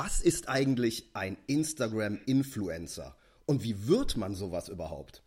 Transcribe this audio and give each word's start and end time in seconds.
Was 0.00 0.20
ist 0.20 0.48
eigentlich 0.48 1.10
ein 1.14 1.36
Instagram-Influencer? 1.48 3.16
Und 3.46 3.64
wie 3.64 3.88
wird 3.88 4.16
man 4.16 4.36
sowas 4.36 4.68
überhaupt? 4.68 5.24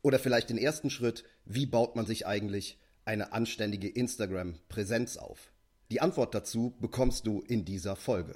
Oder 0.00 0.20
vielleicht 0.20 0.48
den 0.48 0.58
ersten 0.58 0.90
Schritt, 0.90 1.24
wie 1.44 1.66
baut 1.66 1.96
man 1.96 2.06
sich 2.06 2.24
eigentlich 2.24 2.78
eine 3.04 3.32
anständige 3.32 3.88
Instagram-Präsenz 3.88 5.16
auf? 5.16 5.50
Die 5.90 6.00
Antwort 6.00 6.36
dazu 6.36 6.72
bekommst 6.78 7.26
du 7.26 7.40
in 7.48 7.64
dieser 7.64 7.96
Folge. 7.96 8.34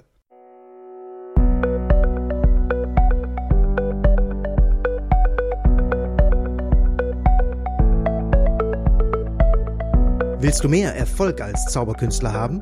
Willst 10.41 10.65
du 10.65 10.67
mehr 10.67 10.93
Erfolg 10.95 11.39
als 11.39 11.63
Zauberkünstler 11.71 12.33
haben? 12.33 12.59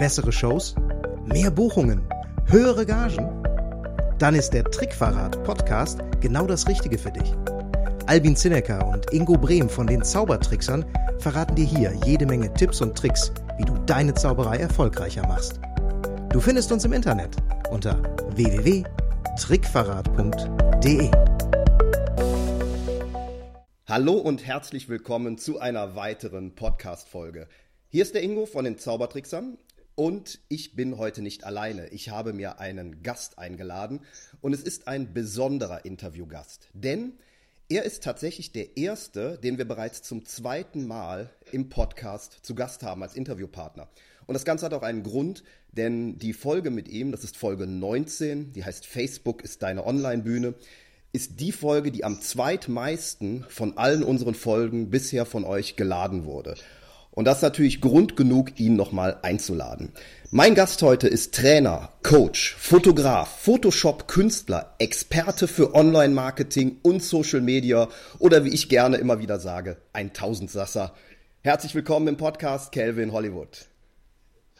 Bessere 0.00 0.32
Shows? 0.32 0.74
Mehr 1.24 1.52
Buchungen? 1.52 2.02
Höhere 2.46 2.84
Gagen? 2.84 3.42
Dann 4.18 4.34
ist 4.34 4.50
der 4.50 4.64
Trickverrat 4.64 5.42
Podcast 5.44 6.00
genau 6.20 6.46
das 6.46 6.68
Richtige 6.68 6.98
für 6.98 7.10
dich. 7.10 7.32
Albin 8.06 8.36
Zinecker 8.36 8.86
und 8.86 9.10
Ingo 9.12 9.38
Brehm 9.38 9.68
von 9.68 9.86
den 9.86 10.02
Zaubertricksern 10.04 10.84
verraten 11.18 11.54
dir 11.54 11.64
hier 11.64 11.92
jede 12.04 12.26
Menge 12.26 12.52
Tipps 12.52 12.82
und 12.82 12.96
Tricks, 12.96 13.32
wie 13.58 13.64
du 13.64 13.74
deine 13.86 14.14
Zauberei 14.14 14.58
erfolgreicher 14.58 15.26
machst. 15.26 15.60
Du 16.30 16.40
findest 16.40 16.70
uns 16.72 16.84
im 16.84 16.92
Internet 16.92 17.36
unter 17.70 18.02
www.trickverrat.de. 18.36 21.10
Hallo 23.86 24.12
und 24.14 24.46
herzlich 24.46 24.88
willkommen 24.88 25.38
zu 25.38 25.60
einer 25.60 25.96
weiteren 25.96 26.54
Podcast-Folge. 26.54 27.48
Hier 27.88 28.02
ist 28.02 28.14
der 28.14 28.22
Ingo 28.22 28.46
von 28.46 28.64
den 28.64 28.78
Zaubertricksern 28.78 29.58
und 29.94 30.40
ich 30.48 30.74
bin 30.74 30.98
heute 30.98 31.22
nicht 31.22 31.44
alleine. 31.44 31.88
Ich 31.88 32.08
habe 32.08 32.32
mir 32.32 32.58
einen 32.60 33.02
Gast 33.02 33.38
eingeladen 33.38 34.00
und 34.40 34.52
es 34.52 34.62
ist 34.62 34.88
ein 34.88 35.12
besonderer 35.12 35.84
Interviewgast, 35.84 36.68
denn 36.72 37.12
er 37.68 37.84
ist 37.84 38.02
tatsächlich 38.02 38.52
der 38.52 38.76
erste, 38.76 39.38
den 39.38 39.56
wir 39.56 39.66
bereits 39.66 40.02
zum 40.02 40.26
zweiten 40.26 40.86
Mal 40.86 41.30
im 41.52 41.68
Podcast 41.68 42.38
zu 42.42 42.54
Gast 42.54 42.82
haben 42.82 43.02
als 43.02 43.14
Interviewpartner. 43.14 43.88
Und 44.26 44.34
das 44.34 44.44
Ganze 44.44 44.66
hat 44.66 44.74
auch 44.74 44.82
einen 44.82 45.02
Grund, 45.02 45.42
denn 45.72 46.18
die 46.18 46.34
Folge 46.34 46.70
mit 46.70 46.88
ihm, 46.88 47.12
das 47.12 47.24
ist 47.24 47.36
Folge 47.36 47.66
19, 47.66 48.52
die 48.52 48.64
heißt 48.64 48.86
Facebook 48.86 49.42
ist 49.42 49.62
deine 49.62 49.86
Online-Bühne, 49.86 50.54
ist 51.12 51.40
die 51.40 51.52
Folge, 51.52 51.92
die 51.92 52.04
am 52.04 52.20
zweitmeisten 52.20 53.44
von 53.48 53.76
allen 53.76 54.02
unseren 54.02 54.34
Folgen 54.34 54.90
bisher 54.90 55.26
von 55.26 55.44
euch 55.44 55.76
geladen 55.76 56.24
wurde. 56.24 56.56
Und 57.14 57.26
das 57.26 57.38
ist 57.38 57.42
natürlich 57.42 57.82
Grund 57.82 58.16
genug, 58.16 58.58
ihn 58.58 58.74
nochmal 58.74 59.18
einzuladen. 59.20 59.92
Mein 60.30 60.54
Gast 60.54 60.80
heute 60.80 61.08
ist 61.08 61.34
Trainer, 61.34 61.90
Coach, 62.02 62.56
Fotograf, 62.58 63.28
Photoshop-Künstler, 63.42 64.74
Experte 64.78 65.46
für 65.46 65.74
Online-Marketing 65.74 66.78
und 66.80 67.02
Social 67.02 67.42
Media 67.42 67.88
oder 68.18 68.46
wie 68.46 68.54
ich 68.54 68.70
gerne 68.70 68.96
immer 68.96 69.20
wieder 69.20 69.38
sage, 69.38 69.76
ein 69.92 70.14
Tausendsasser. 70.14 70.94
Herzlich 71.42 71.74
willkommen 71.74 72.08
im 72.08 72.16
Podcast 72.16 72.72
Calvin 72.72 73.12
Hollywood. 73.12 73.66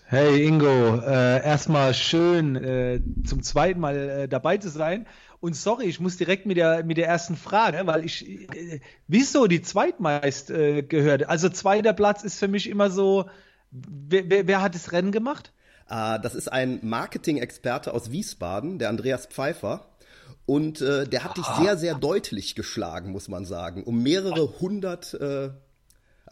Hey 0.05 0.47
Ingo, 0.47 1.00
äh, 1.00 1.42
erstmal 1.42 1.95
schön 1.95 2.56
äh, 2.56 3.00
zum 3.25 3.42
zweiten 3.42 3.80
Mal 3.80 3.97
äh, 3.97 4.28
dabei 4.28 4.58
zu 4.58 4.69
sein. 4.69 5.06
Und 5.43 5.57
sorry, 5.57 5.87
ich 5.87 5.98
muss 5.98 6.17
direkt 6.17 6.47
mit 6.47 6.57
der, 6.57 6.85
mit 6.85 6.98
der 6.98 7.09
ersten 7.09 7.35
Frage, 7.35 7.85
weil 7.85 8.05
ich, 8.05 8.29
äh, 8.29 8.81
wieso 9.09 9.48
die 9.48 9.61
zweitmeist 9.61 10.51
äh, 10.51 10.83
gehört? 10.85 11.29
Also 11.29 11.48
zweiter 11.48 11.93
Platz 11.93 12.23
ist 12.23 12.39
für 12.39 12.47
mich 12.47 12.71
immer 12.71 12.91
so, 12.91 13.29
wer, 13.73 14.31
wer, 14.31 14.47
wer 14.47 14.63
hat 14.63 14.77
das 14.77 14.93
Rennen 14.93 15.11
gemacht? 15.11 15.53
Äh, 15.91 16.20
das 16.20 16.37
ist 16.37 16.47
ein 16.47 16.79
Marketing-Experte 16.83 17.93
aus 17.93 18.13
Wiesbaden, 18.13 18.79
der 18.79 18.89
Andreas 18.89 19.27
Pfeiffer. 19.27 19.89
Und 20.47 20.81
äh, 20.81 21.09
der 21.09 21.25
hat 21.25 21.37
dich 21.37 21.47
sehr, 21.59 21.77
sehr 21.77 21.97
deutlich 21.97 22.55
geschlagen, 22.55 23.11
muss 23.11 23.27
man 23.27 23.45
sagen. 23.45 23.83
Um 23.83 24.01
mehrere 24.01 24.61
hundert 24.61 25.13
äh, 25.15 25.51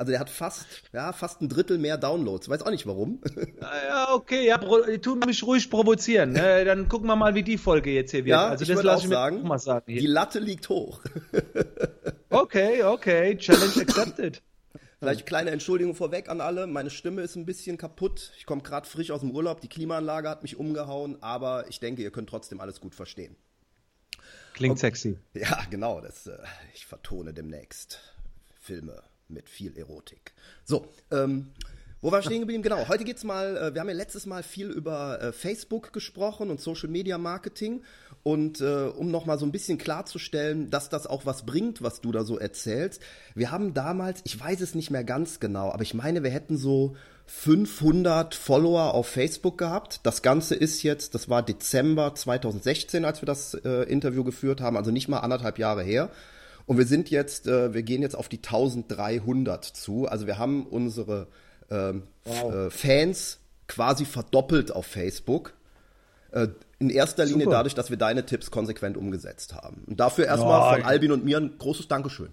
also 0.00 0.12
der 0.12 0.20
hat 0.20 0.30
fast, 0.30 0.66
ja, 0.94 1.12
fast 1.12 1.42
ein 1.42 1.50
Drittel 1.50 1.76
mehr 1.76 1.98
Downloads. 1.98 2.48
Weiß 2.48 2.62
auch 2.62 2.70
nicht 2.70 2.86
warum. 2.86 3.20
Ja, 3.60 4.14
okay, 4.14 4.46
ja, 4.46 4.56
tu 4.58 5.16
mich 5.16 5.42
ruhig 5.42 5.68
provozieren. 5.68 6.32
Ne? 6.32 6.64
Dann 6.64 6.88
gucken 6.88 7.06
wir 7.06 7.16
mal, 7.16 7.34
wie 7.34 7.42
die 7.42 7.58
Folge 7.58 7.90
jetzt 7.90 8.12
hier 8.12 8.24
wird. 8.24 8.30
Ja, 8.30 8.48
also 8.48 8.62
ich 8.62 8.68
das 8.68 8.82
lasse 8.82 9.04
ich 9.04 9.12
sagen, 9.12 9.42
mal 9.42 9.58
sagen. 9.58 9.84
Hier. 9.86 10.00
Die 10.00 10.06
Latte 10.06 10.38
liegt 10.38 10.68
hoch. 10.68 11.02
okay, 12.30 12.82
okay, 12.82 13.36
Challenge 13.36 13.82
accepted. 13.82 14.42
Vielleicht 14.98 15.26
kleine 15.26 15.50
Entschuldigung 15.50 15.94
vorweg 15.94 16.30
an 16.30 16.40
alle. 16.40 16.66
Meine 16.66 16.88
Stimme 16.88 17.20
ist 17.22 17.36
ein 17.36 17.44
bisschen 17.44 17.76
kaputt. 17.76 18.32
Ich 18.38 18.46
komme 18.46 18.62
gerade 18.62 18.88
frisch 18.88 19.10
aus 19.10 19.20
dem 19.20 19.32
Urlaub. 19.32 19.60
Die 19.60 19.68
Klimaanlage 19.68 20.30
hat 20.30 20.42
mich 20.42 20.56
umgehauen, 20.56 21.22
aber 21.22 21.68
ich 21.68 21.80
denke, 21.80 22.02
ihr 22.02 22.10
könnt 22.10 22.30
trotzdem 22.30 22.60
alles 22.60 22.80
gut 22.80 22.94
verstehen. 22.94 23.36
Klingt 24.54 24.72
okay. 24.72 24.80
sexy. 24.80 25.18
Ja, 25.34 25.60
genau. 25.68 26.00
Das, 26.00 26.26
äh, 26.26 26.38
ich 26.74 26.86
vertone 26.86 27.34
demnächst 27.34 28.00
Filme 28.60 29.02
mit 29.30 29.48
viel 29.48 29.76
Erotik. 29.76 30.32
So, 30.64 30.86
ähm, 31.10 31.50
wo 32.02 32.10
war 32.10 32.22
stehen 32.22 32.40
geblieben? 32.40 32.62
Genau, 32.62 32.88
heute 32.88 33.04
geht's 33.04 33.24
mal, 33.24 33.56
äh, 33.58 33.74
wir 33.74 33.80
haben 33.82 33.88
ja 33.88 33.94
letztes 33.94 34.24
Mal 34.24 34.42
viel 34.42 34.70
über 34.70 35.20
äh, 35.20 35.32
Facebook 35.32 35.92
gesprochen 35.92 36.50
und 36.50 36.58
Social 36.58 36.88
Media 36.88 37.18
Marketing. 37.18 37.82
Und 38.22 38.60
äh, 38.60 38.84
um 38.84 39.10
nochmal 39.10 39.38
so 39.38 39.46
ein 39.46 39.52
bisschen 39.52 39.76
klarzustellen, 39.76 40.70
dass 40.70 40.88
das 40.88 41.06
auch 41.06 41.26
was 41.26 41.44
bringt, 41.44 41.82
was 41.82 42.00
du 42.00 42.10
da 42.12 42.24
so 42.24 42.38
erzählst. 42.38 43.02
Wir 43.34 43.50
haben 43.50 43.74
damals, 43.74 44.20
ich 44.24 44.38
weiß 44.38 44.60
es 44.60 44.74
nicht 44.74 44.90
mehr 44.90 45.04
ganz 45.04 45.40
genau, 45.40 45.70
aber 45.70 45.82
ich 45.82 45.94
meine, 45.94 46.22
wir 46.22 46.30
hätten 46.30 46.56
so 46.56 46.96
500 47.26 48.34
Follower 48.34 48.94
auf 48.94 49.06
Facebook 49.06 49.56
gehabt. 49.56 50.00
Das 50.02 50.22
Ganze 50.22 50.54
ist 50.54 50.82
jetzt, 50.82 51.14
das 51.14 51.28
war 51.28 51.42
Dezember 51.42 52.14
2016, 52.14 53.04
als 53.04 53.22
wir 53.22 53.26
das 53.26 53.54
äh, 53.54 53.84
Interview 53.84 54.24
geführt 54.24 54.60
haben, 54.60 54.76
also 54.76 54.90
nicht 54.90 55.08
mal 55.08 55.20
anderthalb 55.20 55.58
Jahre 55.58 55.82
her. 55.82 56.10
Und 56.66 56.78
wir 56.78 56.86
sind 56.86 57.10
jetzt, 57.10 57.46
äh, 57.46 57.74
wir 57.74 57.82
gehen 57.82 58.02
jetzt 58.02 58.14
auf 58.14 58.28
die 58.28 58.38
1300 58.38 59.64
zu. 59.64 60.06
Also 60.06 60.26
wir 60.26 60.38
haben 60.38 60.66
unsere 60.66 61.28
ähm, 61.70 62.04
wow. 62.24 62.54
äh, 62.54 62.70
Fans 62.70 63.38
quasi 63.66 64.04
verdoppelt 64.04 64.72
auf 64.72 64.86
Facebook. 64.86 65.54
Äh, 66.32 66.48
in 66.78 66.90
erster 66.90 67.24
Linie 67.24 67.44
Super. 67.44 67.56
dadurch, 67.56 67.74
dass 67.74 67.90
wir 67.90 67.96
deine 67.96 68.24
Tipps 68.24 68.50
konsequent 68.50 68.96
umgesetzt 68.96 69.54
haben. 69.54 69.84
Und 69.86 70.00
dafür 70.00 70.26
erstmal 70.26 70.76
von 70.76 70.84
Albin 70.84 71.12
und 71.12 71.24
mir 71.24 71.36
ein 71.36 71.58
großes 71.58 71.88
Dankeschön. 71.88 72.30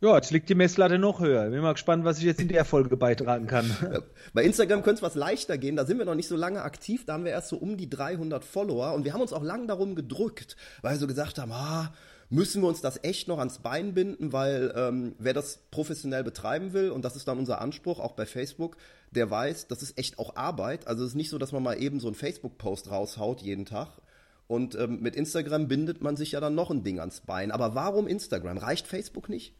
Ja, 0.00 0.16
jetzt 0.16 0.30
liegt 0.30 0.48
die 0.50 0.54
Messlatte 0.54 0.98
noch 0.98 1.20
höher. 1.20 1.48
Bin 1.48 1.62
mal 1.62 1.72
gespannt, 1.72 2.04
was 2.04 2.18
ich 2.18 2.24
jetzt 2.24 2.40
in 2.40 2.48
der 2.48 2.64
Folge 2.66 2.96
beitragen 2.96 3.46
kann. 3.46 3.74
Bei 4.34 4.44
Instagram 4.44 4.82
könnte 4.82 4.98
es 4.98 5.02
was 5.02 5.14
leichter 5.14 5.56
gehen. 5.56 5.76
Da 5.76 5.86
sind 5.86 5.98
wir 5.98 6.04
noch 6.04 6.14
nicht 6.14 6.28
so 6.28 6.36
lange 6.36 6.62
aktiv. 6.62 7.06
Da 7.06 7.14
haben 7.14 7.24
wir 7.24 7.32
erst 7.32 7.48
so 7.48 7.56
um 7.56 7.76
die 7.76 7.88
300 7.88 8.44
Follower. 8.44 8.92
Und 8.92 9.04
wir 9.04 9.14
haben 9.14 9.22
uns 9.22 9.32
auch 9.32 9.42
lang 9.42 9.66
darum 9.66 9.94
gedrückt, 9.94 10.56
weil 10.82 10.92
wir 10.92 10.98
so 10.98 11.06
gesagt 11.06 11.38
haben, 11.38 11.52
ah, 11.52 11.92
müssen 12.34 12.62
wir 12.62 12.68
uns 12.68 12.80
das 12.80 13.02
echt 13.04 13.28
noch 13.28 13.38
ans 13.38 13.60
Bein 13.60 13.94
binden, 13.94 14.32
weil 14.32 14.74
ähm, 14.76 15.14
wer 15.18 15.32
das 15.32 15.60
professionell 15.70 16.24
betreiben 16.24 16.72
will, 16.72 16.90
und 16.90 17.04
das 17.04 17.14
ist 17.16 17.28
dann 17.28 17.38
unser 17.38 17.60
Anspruch, 17.60 18.00
auch 18.00 18.12
bei 18.12 18.26
Facebook, 18.26 18.76
der 19.12 19.30
weiß, 19.30 19.68
das 19.68 19.82
ist 19.82 19.96
echt 19.98 20.18
auch 20.18 20.34
Arbeit. 20.34 20.88
Also 20.88 21.04
es 21.04 21.10
ist 21.10 21.16
nicht 21.16 21.30
so, 21.30 21.38
dass 21.38 21.52
man 21.52 21.62
mal 21.62 21.80
eben 21.80 22.00
so 22.00 22.08
einen 22.08 22.16
Facebook-Post 22.16 22.90
raushaut 22.90 23.40
jeden 23.40 23.66
Tag. 23.66 24.00
Und 24.48 24.74
ähm, 24.74 25.00
mit 25.00 25.16
Instagram 25.16 25.68
bindet 25.68 26.02
man 26.02 26.16
sich 26.16 26.32
ja 26.32 26.40
dann 26.40 26.54
noch 26.54 26.70
ein 26.70 26.82
Ding 26.82 26.98
ans 26.98 27.20
Bein. 27.20 27.50
Aber 27.50 27.74
warum 27.74 28.08
Instagram? 28.08 28.58
Reicht 28.58 28.86
Facebook 28.86 29.28
nicht? 29.28 29.54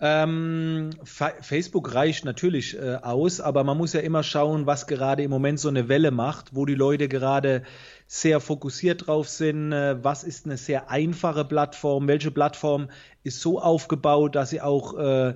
Ähm, 0.00 0.90
Facebook 1.04 1.94
reicht 1.94 2.24
natürlich 2.24 2.76
äh, 2.76 2.96
aus, 3.00 3.40
aber 3.40 3.62
man 3.62 3.78
muss 3.78 3.92
ja 3.92 4.00
immer 4.00 4.24
schauen, 4.24 4.66
was 4.66 4.86
gerade 4.88 5.22
im 5.22 5.30
Moment 5.30 5.60
so 5.60 5.68
eine 5.68 5.88
Welle 5.88 6.10
macht, 6.10 6.54
wo 6.54 6.66
die 6.66 6.74
Leute 6.74 7.08
gerade 7.08 7.62
sehr 8.14 8.38
fokussiert 8.38 9.08
drauf 9.08 9.28
sind. 9.28 9.72
Äh, 9.72 10.02
was 10.04 10.22
ist 10.22 10.46
eine 10.46 10.56
sehr 10.56 10.88
einfache 10.88 11.44
Plattform? 11.44 12.06
Welche 12.06 12.30
Plattform 12.30 12.88
ist 13.24 13.40
so 13.40 13.60
aufgebaut, 13.60 14.36
dass 14.36 14.50
sie 14.50 14.60
auch 14.60 14.96
äh, 14.96 15.34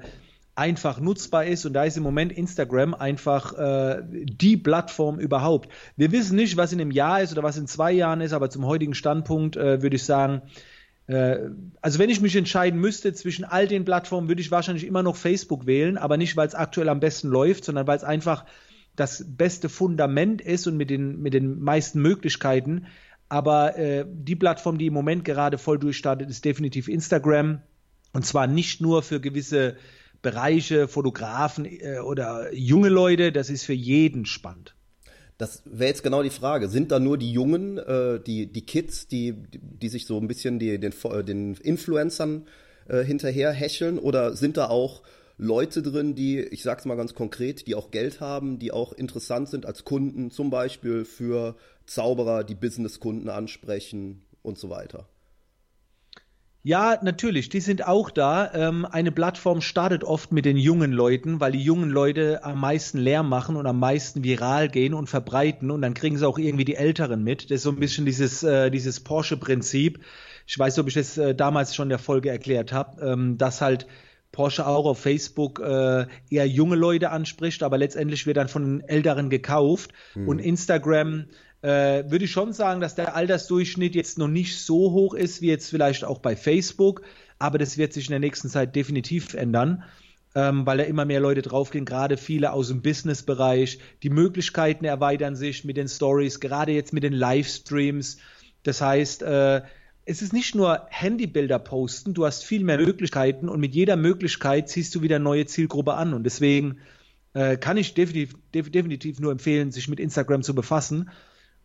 einfach 0.54 1.00
nutzbar 1.00 1.44
ist? 1.44 1.66
Und 1.66 1.72
da 1.72 1.82
ist 1.82 1.96
im 1.96 2.04
Moment 2.04 2.30
Instagram 2.30 2.94
einfach 2.94 3.52
äh, 3.58 4.04
die 4.06 4.56
Plattform 4.56 5.18
überhaupt. 5.18 5.68
Wir 5.96 6.12
wissen 6.12 6.36
nicht, 6.36 6.56
was 6.56 6.72
in 6.72 6.80
einem 6.80 6.92
Jahr 6.92 7.20
ist 7.20 7.32
oder 7.32 7.42
was 7.42 7.56
in 7.56 7.66
zwei 7.66 7.90
Jahren 7.90 8.20
ist, 8.20 8.32
aber 8.32 8.48
zum 8.48 8.64
heutigen 8.64 8.94
Standpunkt 8.94 9.56
äh, 9.56 9.82
würde 9.82 9.96
ich 9.96 10.04
sagen, 10.04 10.42
äh, 11.08 11.36
also 11.82 11.98
wenn 11.98 12.10
ich 12.10 12.20
mich 12.20 12.36
entscheiden 12.36 12.78
müsste 12.78 13.12
zwischen 13.12 13.44
all 13.44 13.66
den 13.66 13.84
Plattformen, 13.84 14.28
würde 14.28 14.40
ich 14.40 14.52
wahrscheinlich 14.52 14.86
immer 14.86 15.02
noch 15.02 15.16
Facebook 15.16 15.66
wählen, 15.66 15.98
aber 15.98 16.16
nicht, 16.16 16.36
weil 16.36 16.46
es 16.46 16.54
aktuell 16.54 16.90
am 16.90 17.00
besten 17.00 17.26
läuft, 17.26 17.64
sondern 17.64 17.88
weil 17.88 17.96
es 17.96 18.04
einfach 18.04 18.44
das 18.98 19.24
beste 19.28 19.68
Fundament 19.68 20.40
ist 20.40 20.66
und 20.66 20.76
mit 20.76 20.90
den, 20.90 21.20
mit 21.20 21.34
den 21.34 21.60
meisten 21.60 22.02
Möglichkeiten. 22.02 22.86
Aber 23.28 23.76
äh, 23.76 24.04
die 24.08 24.36
Plattform, 24.36 24.78
die 24.78 24.86
im 24.86 24.94
Moment 24.94 25.24
gerade 25.24 25.58
voll 25.58 25.78
durchstartet, 25.78 26.28
ist 26.30 26.44
definitiv 26.44 26.88
Instagram. 26.88 27.60
Und 28.12 28.26
zwar 28.26 28.46
nicht 28.46 28.80
nur 28.80 29.02
für 29.02 29.20
gewisse 29.20 29.76
Bereiche, 30.22 30.88
Fotografen 30.88 31.64
äh, 31.64 32.00
oder 32.00 32.52
junge 32.52 32.88
Leute, 32.88 33.30
das 33.30 33.50
ist 33.50 33.64
für 33.64 33.74
jeden 33.74 34.26
spannend. 34.26 34.74
Das 35.36 35.62
wäre 35.64 35.90
jetzt 35.90 36.02
genau 36.02 36.24
die 36.24 36.30
Frage. 36.30 36.68
Sind 36.68 36.90
da 36.90 36.98
nur 36.98 37.18
die 37.18 37.30
Jungen, 37.30 37.78
äh, 37.78 38.18
die, 38.18 38.52
die 38.52 38.66
Kids, 38.66 39.06
die, 39.06 39.34
die 39.52 39.88
sich 39.88 40.06
so 40.06 40.18
ein 40.18 40.26
bisschen 40.26 40.58
die, 40.58 40.80
den, 40.80 40.92
den 41.24 41.54
Influencern 41.54 42.48
äh, 42.88 43.04
hinterher 43.04 43.52
hecheln 43.52 44.00
oder 44.00 44.34
sind 44.34 44.56
da 44.56 44.68
auch 44.68 45.02
Leute 45.38 45.82
drin, 45.82 46.16
die, 46.16 46.40
ich 46.40 46.64
sag's 46.64 46.84
mal 46.84 46.96
ganz 46.96 47.14
konkret, 47.14 47.66
die 47.68 47.76
auch 47.76 47.92
Geld 47.92 48.20
haben, 48.20 48.58
die 48.58 48.72
auch 48.72 48.92
interessant 48.92 49.48
sind 49.48 49.66
als 49.66 49.84
Kunden, 49.84 50.30
zum 50.32 50.50
Beispiel 50.50 51.04
für 51.04 51.56
Zauberer, 51.86 52.42
die 52.42 52.56
Businesskunden 52.56 53.28
ansprechen 53.30 54.26
und 54.42 54.58
so 54.58 54.68
weiter. 54.68 55.08
Ja, 56.64 56.98
natürlich, 57.02 57.48
die 57.48 57.60
sind 57.60 57.86
auch 57.86 58.10
da. 58.10 58.52
Ähm, 58.52 58.84
eine 58.84 59.12
Plattform 59.12 59.60
startet 59.60 60.02
oft 60.02 60.32
mit 60.32 60.44
den 60.44 60.56
jungen 60.56 60.90
Leuten, 60.90 61.38
weil 61.38 61.52
die 61.52 61.62
jungen 61.62 61.88
Leute 61.88 62.42
am 62.42 62.60
meisten 62.60 62.98
Lärm 62.98 63.28
machen 63.28 63.54
und 63.54 63.66
am 63.66 63.78
meisten 63.78 64.24
viral 64.24 64.68
gehen 64.68 64.92
und 64.92 65.08
verbreiten 65.08 65.70
und 65.70 65.82
dann 65.82 65.94
kriegen 65.94 66.18
sie 66.18 66.26
auch 66.26 66.36
irgendwie 66.36 66.64
die 66.64 66.74
Älteren 66.74 67.22
mit. 67.22 67.44
Das 67.44 67.58
ist 67.58 67.62
so 67.62 67.70
ein 67.70 67.78
bisschen 67.78 68.04
dieses, 68.04 68.42
äh, 68.42 68.70
dieses 68.70 69.00
Porsche-Prinzip. 69.00 70.00
Ich 70.46 70.58
weiß 70.58 70.80
ob 70.80 70.88
ich 70.88 70.94
das 70.94 71.16
äh, 71.16 71.34
damals 71.34 71.76
schon 71.76 71.84
in 71.84 71.90
der 71.90 71.98
Folge 72.00 72.28
erklärt 72.28 72.72
habe, 72.72 73.00
ähm, 73.02 73.38
dass 73.38 73.60
halt 73.60 73.86
Porsche 74.32 74.66
auch 74.66 74.86
auf 74.86 74.98
Facebook 75.00 75.60
äh, 75.60 76.06
eher 76.30 76.46
junge 76.46 76.76
Leute 76.76 77.10
anspricht, 77.10 77.62
aber 77.62 77.78
letztendlich 77.78 78.26
wird 78.26 78.36
dann 78.36 78.48
von 78.48 78.62
den 78.62 78.88
Älteren 78.88 79.30
gekauft 79.30 79.92
mhm. 80.14 80.28
und 80.28 80.38
Instagram 80.38 81.26
äh, 81.62 82.04
würde 82.08 82.24
ich 82.24 82.30
schon 82.30 82.52
sagen, 82.52 82.80
dass 82.80 82.94
der 82.94 83.16
Altersdurchschnitt 83.16 83.94
jetzt 83.94 84.18
noch 84.18 84.28
nicht 84.28 84.60
so 84.60 84.92
hoch 84.92 85.14
ist 85.14 85.42
wie 85.42 85.48
jetzt 85.48 85.70
vielleicht 85.70 86.04
auch 86.04 86.18
bei 86.18 86.36
Facebook, 86.36 87.02
aber 87.38 87.58
das 87.58 87.78
wird 87.78 87.92
sich 87.92 88.06
in 88.06 88.12
der 88.12 88.20
nächsten 88.20 88.48
Zeit 88.48 88.76
definitiv 88.76 89.34
ändern. 89.34 89.84
Ähm, 90.34 90.66
weil 90.66 90.76
da 90.76 90.84
immer 90.84 91.06
mehr 91.06 91.20
Leute 91.20 91.40
draufgehen, 91.40 91.86
gerade 91.86 92.18
viele 92.18 92.52
aus 92.52 92.68
dem 92.68 92.82
Businessbereich. 92.82 93.78
Die 94.02 94.10
Möglichkeiten 94.10 94.84
erweitern 94.84 95.34
sich 95.34 95.64
mit 95.64 95.78
den 95.78 95.88
Stories, 95.88 96.38
gerade 96.38 96.72
jetzt 96.72 96.92
mit 96.92 97.02
den 97.02 97.14
Livestreams. 97.14 98.18
Das 98.62 98.82
heißt, 98.82 99.22
äh, 99.22 99.62
es 100.08 100.22
ist 100.22 100.32
nicht 100.32 100.54
nur 100.54 100.86
Handybilder 100.88 101.58
posten, 101.58 102.14
du 102.14 102.24
hast 102.24 102.42
viel 102.42 102.64
mehr 102.64 102.78
Möglichkeiten 102.78 103.48
und 103.48 103.60
mit 103.60 103.74
jeder 103.74 103.96
Möglichkeit 103.96 104.70
ziehst 104.70 104.94
du 104.94 105.02
wieder 105.02 105.18
neue 105.18 105.44
Zielgruppe 105.44 105.94
an. 105.94 106.14
Und 106.14 106.24
deswegen 106.24 106.78
äh, 107.34 107.58
kann 107.58 107.76
ich 107.76 107.92
definitiv, 107.92 108.34
definitiv 108.54 109.20
nur 109.20 109.32
empfehlen, 109.32 109.70
sich 109.70 109.86
mit 109.86 110.00
Instagram 110.00 110.42
zu 110.42 110.54
befassen 110.54 111.10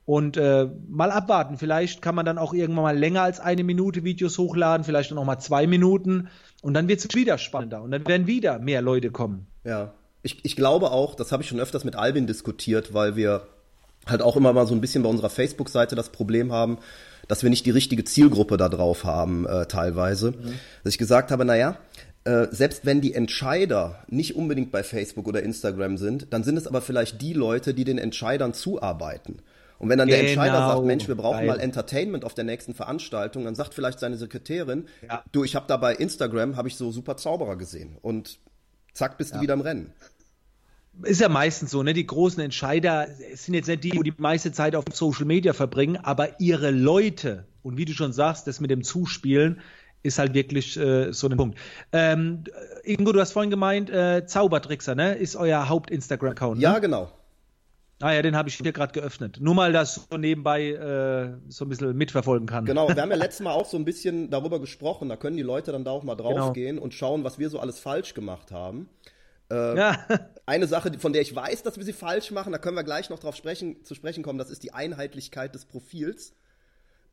und 0.04 0.36
äh, 0.36 0.68
mal 0.90 1.10
abwarten. 1.12 1.58
Vielleicht 1.58 2.02
kann 2.02 2.16
man 2.16 2.26
dann 2.26 2.38
auch 2.38 2.54
irgendwann 2.54 2.84
mal 2.84 2.98
länger 2.98 3.22
als 3.22 3.40
eine 3.40 3.64
Minute 3.64 4.04
Videos 4.04 4.38
hochladen, 4.38 4.84
vielleicht 4.84 5.12
dann 5.12 5.18
auch 5.20 5.26
mal 5.26 5.40
zwei 5.40 5.66
Minuten 5.66 6.28
und 6.62 6.74
dann 6.74 6.90
wird 6.90 7.00
es 7.00 7.16
wieder 7.16 7.38
spannender 7.38 7.82
und 7.82 7.92
dann 7.92 8.06
werden 8.06 8.28
wieder 8.28 8.60
mehr 8.60 8.82
Leute 8.82 9.10
kommen. 9.10 9.48
Ja, 9.64 9.94
ich, 10.22 10.44
ich 10.44 10.58
glaube 10.58 10.92
auch, 10.92 11.16
das 11.16 11.32
habe 11.32 11.44
ich 11.44 11.50
schon 11.50 11.62
öfters 11.62 11.86
mit 11.86 11.96
Albin 11.96 12.28
diskutiert, 12.28 12.94
weil 12.94 13.16
wir 13.16 13.48
halt 14.08 14.22
auch 14.22 14.36
immer 14.36 14.54
mal 14.54 14.68
so 14.68 14.74
ein 14.74 14.82
bisschen 14.82 15.04
bei 15.04 15.10
unserer 15.10 15.30
Facebook-Seite 15.30 15.96
das 15.96 16.10
Problem 16.10 16.52
haben, 16.52 16.78
dass 17.28 17.44
wir 17.44 17.50
nicht 17.50 17.66
die 17.66 17.72
richtige 17.72 18.04
Zielgruppe 18.04 18.58
da 18.58 18.70
drauf 18.70 19.04
haben 19.04 19.46
äh, 19.46 19.66
teilweise. 19.66 20.32
Mhm. 20.32 20.60
Dass 20.84 20.94
ich 20.94 20.98
gesagt 20.98 21.32
habe, 21.32 21.46
naja, 21.46 21.78
äh, 22.26 22.48
selbst 22.52 22.86
wenn 22.86 23.02
die 23.02 23.14
Entscheider 23.14 24.04
nicht 24.08 24.36
unbedingt 24.36 24.72
bei 24.72 24.84
Facebook 24.84 25.28
oder 25.28 25.44
Instagram 25.44 25.98
sind, 25.98 26.28
dann 26.32 26.44
sind 26.44 26.58
es 26.58 26.68
aber 26.68 26.82
vielleicht 26.82 27.22
die 27.22 27.34
Leute, 27.34 27.74
die 27.74 27.84
den 27.84 27.98
Entscheidern 27.98 28.54
zuarbeiten. 28.54 29.42
Und 29.80 29.90
wenn 29.90 29.98
dann 29.98 30.08
genau. 30.08 30.20
der 30.20 30.30
Entscheider 30.30 30.58
sagt, 30.60 30.76
genau. 30.76 30.88
Mensch, 30.88 31.08
wir 31.10 31.16
brauchen 31.16 31.40
Geil. 31.40 31.48
mal 31.48 31.60
Entertainment 31.60 32.24
auf 32.24 32.34
der 32.34 32.46
nächsten 32.46 32.74
Veranstaltung, 32.74 33.44
dann 33.44 33.56
sagt 33.56 33.74
vielleicht 33.74 34.00
seine 34.00 34.16
Sekretärin, 34.16 34.86
ja. 35.06 35.24
du, 35.34 35.44
ich 35.44 35.56
habe 35.56 35.66
da 35.68 35.76
bei 35.76 35.94
Instagram, 35.94 36.56
habe 36.56 36.70
ich 36.70 36.78
so 36.78 36.92
super 36.92 37.18
Zauberer 37.18 37.58
gesehen. 37.58 37.98
Und 38.02 38.40
zack, 38.94 39.18
bist 39.18 39.32
ja. 39.32 39.38
du 39.38 39.44
wieder 39.44 39.54
im 39.54 39.62
Rennen. 39.62 39.92
Ist 41.02 41.22
ja 41.22 41.30
meistens 41.30 41.72
so, 41.72 41.82
ne? 41.82 41.94
Die 41.94 42.06
großen 42.06 42.42
Entscheider 42.42 43.08
sind 43.34 43.56
jetzt 43.56 43.68
nicht 43.68 43.84
die, 43.84 43.90
die 43.90 44.04
die 44.04 44.14
meiste 44.18 44.52
Zeit 44.52 44.76
auf 44.76 44.86
Social 44.94 45.26
Media 45.26 45.54
verbringen, 45.54 45.98
aber 45.98 46.40
ihre 46.40 46.70
Leute, 46.70 47.48
und 47.64 47.78
wie 47.78 47.86
du 47.86 47.94
schon 47.94 48.14
sagst, 48.14 48.46
das 48.46 48.60
mit 48.60 48.70
dem 48.70 48.84
Zuspielen, 48.84 49.60
ist 50.04 50.20
halt 50.20 50.34
wirklich 50.34 50.78
äh, 50.78 51.12
so 51.12 51.28
ein 51.28 51.38
Punkt. 51.38 51.58
Ähm, 51.92 52.44
Ingo, 52.84 53.12
du 53.12 53.20
hast 53.20 53.32
vorhin 53.32 53.50
gemeint, 53.50 53.90
äh, 53.90 54.26
Zaubertrickser, 54.26 54.96
ne? 54.96 55.16
Ist 55.16 55.36
euer 55.36 55.68
Haupt-Instagram-Account. 55.68 56.62
Ja, 56.62 56.74
ne? 56.74 56.82
genau. 56.82 57.12
Ah 58.02 58.12
ja, 58.12 58.22
den 58.22 58.36
habe 58.36 58.50
ich 58.50 58.56
hier 58.56 58.74
gerade 58.74 58.92
geöffnet. 58.92 59.38
Nur 59.40 59.56
mal, 59.56 59.72
dass 59.72 60.08
so 60.10 60.18
nebenbei 60.18 60.72
äh, 60.72 61.38
so 61.48 61.64
ein 61.64 61.70
bisschen 61.70 61.96
mitverfolgen 61.96 62.48
kann. 62.48 62.66
Genau, 62.66 62.90
wir 62.90 62.96
haben 63.02 63.12
ja 63.12 63.16
letztes 63.16 63.44
Mal 63.44 63.54
auch 63.54 63.66
so 63.66 63.78
ein 63.78 63.86
bisschen 63.86 64.30
darüber 64.30 64.60
gesprochen. 64.60 65.08
Da 65.08 65.16
können 65.16 65.38
die 65.38 65.44
Leute 65.44 65.72
dann 65.72 65.86
da 65.86 65.92
auch 65.92 66.04
mal 66.04 66.16
draufgehen 66.16 66.76
genau. 66.76 66.84
und 66.84 66.94
schauen, 66.94 67.24
was 67.24 67.40
wir 67.40 67.50
so 67.50 67.60
alles 67.60 67.80
falsch 67.80 68.14
gemacht 68.14 68.52
haben. 68.52 68.90
Äh, 69.54 69.78
ja. 69.78 70.08
Eine 70.46 70.68
Sache, 70.68 70.92
von 71.00 71.14
der 71.14 71.22
ich 71.22 71.34
weiß, 71.34 71.64
dass 71.64 71.78
wir 71.78 71.86
sie 71.86 71.94
falsch 71.94 72.32
machen, 72.32 72.52
da 72.52 72.58
können 72.58 72.76
wir 72.76 72.84
gleich 72.84 73.10
noch 73.10 73.20
drauf 73.20 73.36
sprechen, 73.36 73.86
zu 73.86 73.96
sprechen 73.96 74.24
kommen, 74.24 74.40
das 74.40 74.50
ist 74.50 74.64
die 74.64 74.74
Einheitlichkeit 74.74 75.56
des 75.56 75.66
Profils. 75.66 76.34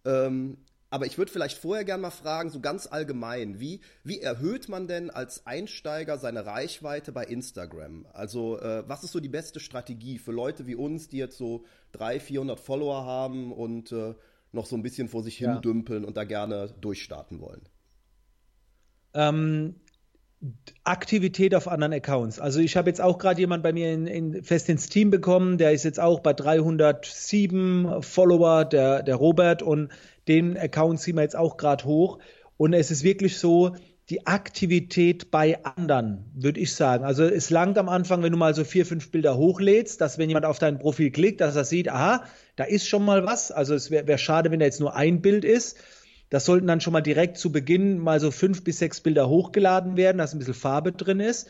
Ähm, 0.04 0.58
aber 0.92 1.06
ich 1.06 1.18
würde 1.18 1.30
vielleicht 1.30 1.58
vorher 1.58 1.84
gerne 1.84 2.02
mal 2.02 2.10
fragen, 2.10 2.50
so 2.50 2.58
ganz 2.58 2.88
allgemein, 2.88 3.60
wie, 3.60 3.80
wie 4.02 4.20
erhöht 4.20 4.68
man 4.68 4.88
denn 4.88 5.10
als 5.10 5.46
Einsteiger 5.46 6.18
seine 6.18 6.46
Reichweite 6.46 7.12
bei 7.12 7.24
Instagram? 7.24 8.06
Also 8.12 8.58
äh, 8.58 8.82
was 8.88 9.04
ist 9.04 9.12
so 9.12 9.20
die 9.20 9.28
beste 9.28 9.60
Strategie 9.60 10.18
für 10.18 10.32
Leute 10.32 10.66
wie 10.66 10.74
uns, 10.74 11.08
die 11.08 11.18
jetzt 11.18 11.38
so 11.38 11.64
300, 11.92 12.22
400 12.22 12.60
Follower 12.60 13.04
haben 13.04 13.52
und 13.52 13.92
äh, 13.92 14.14
noch 14.50 14.66
so 14.66 14.74
ein 14.74 14.82
bisschen 14.82 15.08
vor 15.08 15.22
sich 15.22 15.36
hin 15.36 15.50
ja. 15.50 15.60
dümpeln 15.60 16.04
und 16.04 16.16
da 16.16 16.24
gerne 16.24 16.74
durchstarten 16.80 17.40
wollen? 17.40 17.68
Ähm, 19.14 19.76
Aktivität 20.84 21.54
auf 21.54 21.68
anderen 21.68 21.92
Accounts. 21.92 22.38
Also 22.40 22.60
ich 22.60 22.76
habe 22.76 22.88
jetzt 22.88 23.00
auch 23.00 23.18
gerade 23.18 23.40
jemand 23.40 23.62
bei 23.62 23.72
mir 23.72 23.92
in, 23.92 24.06
in, 24.06 24.42
fest 24.42 24.68
ins 24.68 24.88
Team 24.88 25.10
bekommen, 25.10 25.58
der 25.58 25.72
ist 25.72 25.84
jetzt 25.84 26.00
auch 26.00 26.20
bei 26.20 26.32
307 26.32 28.02
Follower, 28.02 28.64
der, 28.64 29.02
der 29.02 29.16
Robert 29.16 29.62
und 29.62 29.90
den 30.28 30.56
Account 30.56 31.00
ziehen 31.00 31.16
wir 31.16 31.22
jetzt 31.22 31.36
auch 31.36 31.56
gerade 31.58 31.84
hoch. 31.84 32.18
Und 32.56 32.72
es 32.72 32.90
ist 32.90 33.04
wirklich 33.04 33.38
so, 33.38 33.74
die 34.08 34.26
Aktivität 34.26 35.30
bei 35.30 35.64
anderen, 35.64 36.24
würde 36.34 36.58
ich 36.58 36.74
sagen. 36.74 37.04
Also 37.04 37.24
es 37.24 37.50
langt 37.50 37.78
am 37.78 37.88
Anfang, 37.88 38.22
wenn 38.22 38.32
du 38.32 38.38
mal 38.38 38.54
so 38.54 38.64
vier, 38.64 38.84
fünf 38.84 39.12
Bilder 39.12 39.36
hochlädst, 39.36 40.00
dass 40.00 40.18
wenn 40.18 40.28
jemand 40.28 40.46
auf 40.46 40.58
dein 40.58 40.78
Profil 40.78 41.12
klickt, 41.12 41.40
dass 41.40 41.54
er 41.54 41.64
sieht, 41.64 41.88
aha, 41.88 42.24
da 42.56 42.64
ist 42.64 42.88
schon 42.88 43.04
mal 43.04 43.24
was. 43.24 43.52
Also 43.52 43.74
es 43.74 43.90
wäre 43.90 44.08
wär 44.08 44.18
schade, 44.18 44.50
wenn 44.50 44.58
da 44.58 44.66
jetzt 44.66 44.80
nur 44.80 44.96
ein 44.96 45.22
Bild 45.22 45.44
ist. 45.44 45.78
Das 46.30 46.44
sollten 46.44 46.68
dann 46.68 46.80
schon 46.80 46.92
mal 46.92 47.00
direkt 47.00 47.36
zu 47.36 47.52
Beginn 47.52 47.98
mal 47.98 48.20
so 48.20 48.30
fünf 48.30 48.64
bis 48.64 48.78
sechs 48.78 49.00
Bilder 49.00 49.28
hochgeladen 49.28 49.96
werden, 49.96 50.18
dass 50.18 50.32
ein 50.32 50.38
bisschen 50.38 50.54
Farbe 50.54 50.92
drin 50.92 51.20
ist. 51.20 51.48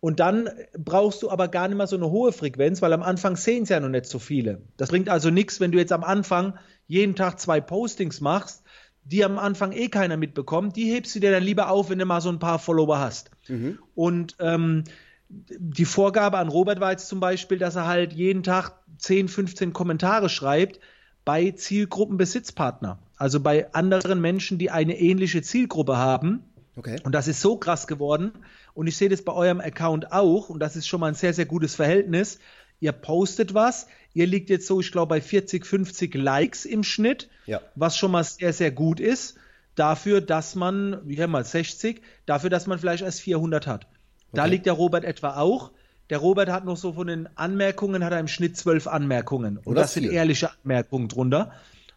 Und 0.00 0.18
dann 0.20 0.48
brauchst 0.76 1.22
du 1.22 1.30
aber 1.30 1.48
gar 1.48 1.68
nicht 1.68 1.76
mehr 1.76 1.86
so 1.86 1.96
eine 1.96 2.10
hohe 2.10 2.32
Frequenz, 2.32 2.82
weil 2.82 2.92
am 2.92 3.02
Anfang 3.02 3.36
sehen 3.36 3.64
es 3.64 3.68
ja 3.68 3.78
noch 3.78 3.88
nicht 3.88 4.06
so 4.06 4.18
viele. 4.18 4.62
Das 4.76 4.88
bringt 4.88 5.08
also 5.08 5.30
nichts, 5.30 5.60
wenn 5.60 5.70
du 5.70 5.78
jetzt 5.78 5.92
am 5.92 6.02
Anfang 6.02 6.54
jeden 6.86 7.14
Tag 7.14 7.38
zwei 7.38 7.60
Postings 7.60 8.20
machst, 8.20 8.62
die 9.04 9.24
am 9.24 9.38
Anfang 9.38 9.72
eh 9.72 9.88
keiner 9.88 10.16
mitbekommt. 10.16 10.76
Die 10.76 10.92
hebst 10.92 11.14
du 11.14 11.20
dir 11.20 11.30
dann 11.30 11.42
lieber 11.42 11.70
auf, 11.70 11.90
wenn 11.90 11.98
du 11.98 12.04
mal 12.04 12.20
so 12.20 12.30
ein 12.30 12.38
paar 12.38 12.58
Follower 12.58 12.98
hast. 12.98 13.30
Mhm. 13.48 13.78
Und 13.94 14.36
ähm, 14.38 14.84
die 15.28 15.84
Vorgabe 15.84 16.38
an 16.38 16.48
Robert 16.48 16.80
war 16.80 16.90
jetzt 16.92 17.08
zum 17.08 17.20
Beispiel, 17.20 17.58
dass 17.58 17.76
er 17.76 17.86
halt 17.86 18.12
jeden 18.12 18.42
Tag 18.42 18.74
10, 18.98 19.28
15 19.28 19.72
Kommentare 19.72 20.28
schreibt 20.28 20.80
bei 21.24 21.50
Zielgruppenbesitzpartner. 21.50 22.98
Also 23.16 23.40
bei 23.40 23.72
anderen 23.72 24.20
Menschen, 24.20 24.58
die 24.58 24.70
eine 24.70 24.98
ähnliche 24.98 25.42
Zielgruppe 25.42 25.96
haben. 25.96 26.42
Okay. 26.76 26.98
Und 27.04 27.12
das 27.12 27.28
ist 27.28 27.40
so 27.40 27.56
krass 27.56 27.86
geworden, 27.86 28.32
und 28.74 28.86
ich 28.86 28.96
sehe 28.96 29.08
das 29.08 29.22
bei 29.22 29.32
eurem 29.32 29.60
Account 29.60 30.12
auch. 30.12 30.48
Und 30.48 30.60
das 30.60 30.76
ist 30.76 30.86
schon 30.86 31.00
mal 31.00 31.08
ein 31.08 31.14
sehr, 31.14 31.34
sehr 31.34 31.46
gutes 31.46 31.74
Verhältnis. 31.74 32.38
Ihr 32.80 32.92
postet 32.92 33.54
was. 33.54 33.86
Ihr 34.14 34.26
liegt 34.26 34.50
jetzt 34.50 34.66
so, 34.66 34.80
ich 34.80 34.92
glaube, 34.92 35.10
bei 35.10 35.20
40, 35.20 35.66
50 35.66 36.14
Likes 36.14 36.64
im 36.64 36.82
Schnitt. 36.82 37.28
Ja. 37.46 37.60
Was 37.74 37.96
schon 37.96 38.10
mal 38.10 38.24
sehr, 38.24 38.52
sehr 38.52 38.70
gut 38.70 39.00
ist. 39.00 39.36
Dafür, 39.74 40.20
dass 40.20 40.54
man, 40.54 41.00
wie 41.04 41.20
haben 41.22 41.32
wir 41.32 41.44
60, 41.44 42.02
dafür, 42.26 42.50
dass 42.50 42.66
man 42.66 42.78
vielleicht 42.78 43.02
erst 43.02 43.20
400 43.20 43.66
hat. 43.66 43.84
Okay. 43.84 43.92
Da 44.32 44.44
liegt 44.46 44.66
der 44.66 44.74
Robert 44.74 45.04
etwa 45.04 45.36
auch. 45.36 45.70
Der 46.12 46.18
Robert 46.18 46.50
hat 46.50 46.66
noch 46.66 46.76
so 46.76 46.92
von 46.92 47.06
den 47.06 47.26
Anmerkungen, 47.38 48.04
hat 48.04 48.12
er 48.12 48.20
im 48.20 48.28
Schnitt 48.28 48.54
zwölf 48.58 48.86
Anmerkungen. 48.86 49.56
Und 49.56 49.76
das, 49.76 49.84
das 49.84 49.94
sind 49.94 50.12
ehrliche 50.12 50.50
Anmerkungen 50.62 51.08
drunter. 51.08 51.52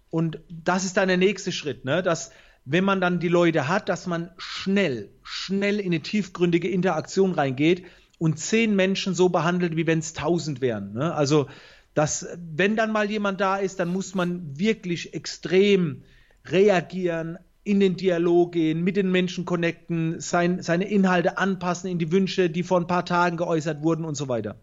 Und 0.09 0.39
das 0.47 0.85
ist 0.85 0.95
dann 0.95 1.09
der 1.09 1.17
nächste 1.17 1.51
Schritt, 1.51 1.83
ne? 1.83 2.01
dass 2.01 2.31
wenn 2.63 2.85
man 2.85 3.01
dann 3.01 3.19
die 3.19 3.27
Leute 3.27 3.67
hat, 3.67 3.89
dass 3.89 4.07
man 4.07 4.31
schnell, 4.37 5.09
schnell 5.21 5.81
in 5.81 5.87
eine 5.87 5.99
tiefgründige 5.99 6.69
Interaktion 6.69 7.33
reingeht 7.33 7.87
und 8.17 8.39
zehn 8.39 8.73
Menschen 8.73 9.15
so 9.15 9.27
behandelt, 9.27 9.75
wie 9.75 9.85
wenn 9.85 9.99
es 9.99 10.13
tausend 10.13 10.61
wären. 10.61 10.93
Ne? 10.93 11.13
Also, 11.13 11.49
dass, 11.93 12.25
wenn 12.37 12.77
dann 12.77 12.93
mal 12.93 13.11
jemand 13.11 13.41
da 13.41 13.57
ist, 13.57 13.81
dann 13.81 13.89
muss 13.89 14.15
man 14.15 14.57
wirklich 14.57 15.13
extrem 15.13 16.03
reagieren, 16.45 17.37
in 17.65 17.79
den 17.79 17.97
Dialog 17.97 18.53
gehen, 18.53 18.83
mit 18.83 18.95
den 18.95 19.11
Menschen 19.11 19.43
connecten, 19.43 20.21
sein, 20.21 20.61
seine 20.61 20.87
Inhalte 20.87 21.37
anpassen 21.39 21.89
in 21.89 21.97
die 21.97 22.11
Wünsche, 22.11 22.49
die 22.49 22.63
vor 22.63 22.79
ein 22.79 22.87
paar 22.87 23.05
Tagen 23.05 23.37
geäußert 23.37 23.81
wurden 23.81 24.05
und 24.05 24.15
so 24.15 24.29
weiter. 24.29 24.55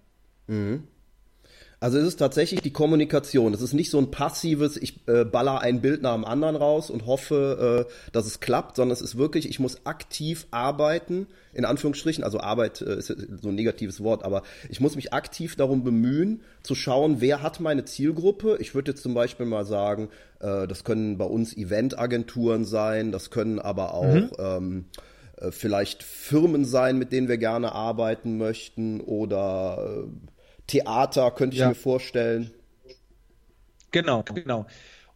Mhm. 0.46 0.84
Also 1.82 1.98
es 1.98 2.06
ist 2.06 2.16
tatsächlich 2.18 2.60
die 2.60 2.72
Kommunikation. 2.72 3.52
Es 3.52 3.60
ist 3.60 3.72
nicht 3.72 3.90
so 3.90 3.98
ein 3.98 4.12
passives, 4.12 4.76
ich 4.76 5.00
äh, 5.08 5.24
baller 5.24 5.62
ein 5.62 5.80
Bild 5.80 6.00
nach 6.00 6.14
dem 6.14 6.24
anderen 6.24 6.54
raus 6.54 6.90
und 6.90 7.06
hoffe, 7.06 7.88
äh, 7.88 8.10
dass 8.12 8.24
es 8.24 8.38
klappt, 8.38 8.76
sondern 8.76 8.92
es 8.92 9.00
ist 9.00 9.18
wirklich, 9.18 9.48
ich 9.50 9.58
muss 9.58 9.84
aktiv 9.84 10.46
arbeiten, 10.52 11.26
in 11.52 11.64
Anführungsstrichen, 11.64 12.22
also 12.22 12.38
Arbeit 12.38 12.82
äh, 12.82 12.98
ist 12.98 13.08
so 13.08 13.48
ein 13.48 13.56
negatives 13.56 14.00
Wort, 14.00 14.24
aber 14.24 14.44
ich 14.70 14.78
muss 14.78 14.94
mich 14.94 15.12
aktiv 15.12 15.56
darum 15.56 15.82
bemühen, 15.82 16.42
zu 16.62 16.76
schauen, 16.76 17.20
wer 17.20 17.42
hat 17.42 17.58
meine 17.58 17.84
Zielgruppe. 17.84 18.58
Ich 18.60 18.76
würde 18.76 18.92
jetzt 18.92 19.02
zum 19.02 19.14
Beispiel 19.14 19.46
mal 19.46 19.64
sagen, 19.64 20.08
äh, 20.38 20.68
das 20.68 20.84
können 20.84 21.18
bei 21.18 21.24
uns 21.24 21.52
Eventagenturen 21.52 22.64
sein, 22.64 23.10
das 23.10 23.30
können 23.30 23.58
aber 23.58 23.94
auch 23.94 24.14
mhm. 24.14 24.30
ähm, 24.38 24.84
äh, 25.36 25.50
vielleicht 25.50 26.04
Firmen 26.04 26.64
sein, 26.64 26.96
mit 26.96 27.10
denen 27.10 27.26
wir 27.26 27.38
gerne 27.38 27.72
arbeiten 27.72 28.38
möchten 28.38 29.00
oder 29.00 30.04
äh, 30.06 30.32
Theater 30.66 31.30
könnte 31.30 31.54
ich 31.54 31.60
ja. 31.60 31.68
mir 31.68 31.74
vorstellen. 31.74 32.50
Genau, 33.90 34.22
genau. 34.22 34.66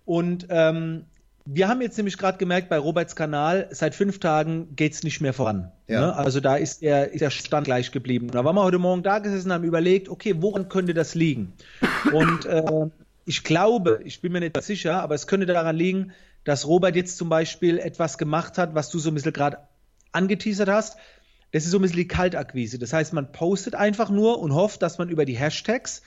Und 0.05 0.47
ähm, 0.51 1.07
wir 1.47 1.69
haben 1.69 1.81
jetzt 1.81 1.97
nämlich 1.97 2.19
gerade 2.19 2.39
gemerkt, 2.39 2.69
bei 2.69 2.77
Roberts 2.77 3.15
Kanal, 3.15 3.69
seit 3.71 3.95
fünf 3.95 4.19
Tagen 4.19 4.75
geht 4.75 4.93
es 4.93 5.03
nicht 5.05 5.21
mehr 5.21 5.33
voran. 5.33 5.71
Ja. 5.87 6.01
Ne? 6.01 6.17
Also 6.17 6.41
da 6.41 6.57
ist 6.57 6.83
der, 6.83 7.13
ist 7.13 7.21
der 7.21 7.31
Stand 7.31 7.67
gleich 7.67 7.93
geblieben. 7.93 8.29
Da 8.31 8.45
waren 8.45 8.57
wir 8.57 8.65
heute 8.65 8.79
Morgen 8.79 9.03
da 9.03 9.21
gesessen 9.21 9.49
und 9.49 9.55
haben 9.55 9.65
überlegt, 9.65 10.09
okay, 10.09 10.35
woran 10.39 10.69
könnte 10.69 10.93
das 10.93 11.15
liegen? 11.15 11.53
Und 12.13 12.45
äh, 12.47 12.91
ich 13.25 13.45
glaube, 13.45 14.01
ich 14.05 14.21
bin 14.21 14.33
mir 14.33 14.41
nicht 14.41 14.61
sicher, 14.63 15.01
aber 15.03 15.15
es 15.15 15.27
könnte 15.27 15.47
daran 15.47 15.77
liegen, 15.77 16.13
dass 16.45 16.67
Robert 16.67 16.97
jetzt 16.97 17.17
zum 17.17 17.29
Beispiel 17.29 17.79
etwas 17.79 18.19
gemacht 18.19 18.59
hat, 18.59 18.75
was 18.75 18.91
du 18.91 18.99
so 18.99 19.11
ein 19.11 19.15
bisschen 19.15 19.33
gerade 19.33 19.59
angeteasert 20.13 20.69
hast. 20.69 20.97
Das 21.57 21.65
ist 21.65 21.71
so 21.71 21.79
ein 21.79 21.83
bisschen 21.83 21.97
die 21.97 22.07
Kaltakquise. 22.09 22.79
Das 22.79 22.93
heißt, 22.93 23.15
man 23.15 23.33
postet 23.33 23.75
einfach 23.75 24.11
nur 24.11 24.41
und 24.41 24.53
hofft, 24.53 24.83
dass 24.83 24.99
man 24.99 25.09
über 25.09 25.25
die 25.25 25.39
Hashtags 25.39 26.03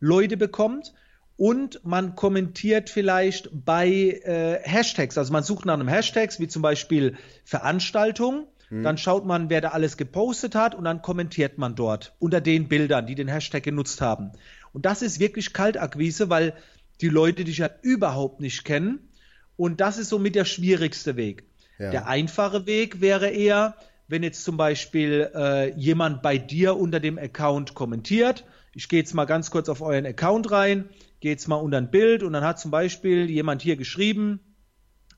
Leute 0.00 0.38
bekommt 0.38 0.94
und 1.36 1.84
man 1.84 2.14
kommentiert 2.14 2.88
vielleicht 2.88 3.50
bei 3.52 3.86
äh, 3.86 4.60
Hashtags. 4.62 5.18
Also 5.18 5.30
man 5.30 5.42
sucht 5.42 5.66
nach 5.66 5.74
einem 5.74 5.88
Hashtags, 5.88 6.40
wie 6.40 6.48
zum 6.48 6.62
Beispiel 6.62 7.18
Veranstaltung. 7.44 8.46
Mhm. 8.70 8.82
Dann 8.82 8.96
schaut 8.96 9.26
man, 9.26 9.50
wer 9.50 9.60
da 9.60 9.72
alles 9.72 9.98
gepostet 9.98 10.54
hat 10.54 10.74
und 10.74 10.84
dann 10.84 11.02
kommentiert 11.02 11.58
man 11.58 11.74
dort 11.74 12.14
unter 12.18 12.40
den 12.40 12.68
Bildern, 12.68 13.06
die 13.06 13.14
den 13.14 13.28
Hashtag 13.28 13.62
genutzt 13.62 14.00
haben. 14.00 14.32
Und 14.72 14.86
das 14.86 15.02
ist 15.02 15.20
wirklich 15.20 15.52
Kaltakquise, 15.52 16.30
weil 16.30 16.54
die 17.02 17.10
Leute 17.10 17.44
dich 17.44 17.58
ja 17.58 17.68
überhaupt 17.82 18.40
nicht 18.40 18.64
kennen. 18.64 19.10
Und 19.58 19.82
das 19.82 19.98
ist 19.98 20.08
somit 20.08 20.34
der 20.34 20.46
schwierigste 20.46 21.16
Weg. 21.16 21.44
Ja. 21.78 21.90
Der 21.90 22.06
einfache 22.06 22.64
Weg 22.64 23.02
wäre 23.02 23.28
eher, 23.28 23.76
wenn 24.14 24.22
jetzt 24.22 24.44
zum 24.44 24.56
Beispiel 24.56 25.30
äh, 25.34 25.74
jemand 25.74 26.22
bei 26.22 26.38
dir 26.38 26.76
unter 26.76 27.00
dem 27.00 27.18
Account 27.18 27.74
kommentiert. 27.74 28.44
Ich 28.72 28.88
gehe 28.88 29.00
jetzt 29.00 29.12
mal 29.12 29.24
ganz 29.24 29.50
kurz 29.50 29.68
auf 29.68 29.82
euren 29.82 30.06
Account 30.06 30.50
rein 30.50 30.88
geht's 31.24 31.46
mal 31.46 31.56
unter 31.56 31.78
ein 31.78 31.90
Bild 31.90 32.22
und 32.22 32.34
dann 32.34 32.44
hat 32.44 32.60
zum 32.60 32.70
Beispiel 32.70 33.30
jemand 33.30 33.62
hier 33.62 33.76
geschrieben, 33.76 34.40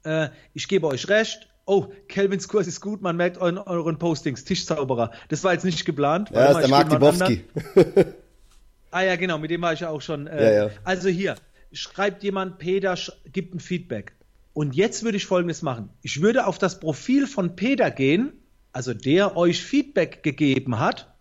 äh, 0.04 0.28
ich 0.54 0.68
gebe 0.68 0.86
euch 0.86 1.08
recht, 1.08 1.48
oh, 1.64 1.88
Kelvins 2.06 2.46
Kurs 2.46 2.68
ist 2.68 2.80
gut, 2.80 3.02
man 3.02 3.16
merkt 3.16 3.38
euren, 3.38 3.58
euren 3.58 3.98
Postings, 3.98 4.44
Tischzauberer. 4.44 5.10
Das 5.30 5.42
war 5.42 5.52
jetzt 5.52 5.64
nicht 5.64 5.84
geplant. 5.84 6.30
Ja, 6.30 6.46
das 6.46 6.50
ist 6.58 6.60
der 6.60 6.68
Mark 6.68 6.90
Dibowski. 6.90 7.44
ah 8.92 9.02
ja, 9.02 9.16
genau, 9.16 9.36
mit 9.38 9.50
dem 9.50 9.60
war 9.62 9.72
ich 9.72 9.80
ja 9.80 9.90
auch 9.90 10.00
schon. 10.00 10.28
Äh, 10.28 10.44
ja, 10.44 10.66
ja. 10.66 10.70
Also 10.84 11.08
hier, 11.08 11.34
schreibt 11.72 12.22
jemand, 12.22 12.58
Peter 12.58 12.96
gibt 13.32 13.56
ein 13.56 13.58
Feedback. 13.60 14.12
Und 14.52 14.76
jetzt 14.76 15.02
würde 15.02 15.16
ich 15.16 15.26
folgendes 15.26 15.60
machen. 15.62 15.90
Ich 16.02 16.22
würde 16.22 16.46
auf 16.46 16.58
das 16.58 16.78
Profil 16.78 17.26
von 17.26 17.56
Peter 17.56 17.90
gehen, 17.90 18.32
also 18.76 18.92
der 18.92 19.38
euch 19.38 19.62
Feedback 19.64 20.22
gegeben 20.22 20.78
hat, 20.78 21.16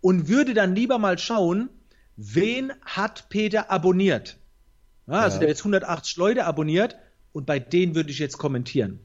und 0.00 0.28
würde 0.28 0.54
dann 0.54 0.76
lieber 0.76 0.98
mal 0.98 1.18
schauen, 1.18 1.68
wen 2.16 2.72
hat 2.82 3.28
Peter 3.30 3.68
abonniert? 3.68 4.36
Ja, 5.08 5.14
also 5.14 5.36
ja. 5.36 5.40
der 5.40 5.48
hat 5.48 5.56
jetzt 5.56 5.62
180 5.62 6.16
Leute 6.18 6.44
abonniert 6.44 6.96
und 7.32 7.46
bei 7.46 7.58
denen 7.58 7.96
würde 7.96 8.10
ich 8.10 8.20
jetzt 8.20 8.38
kommentieren. 8.38 9.00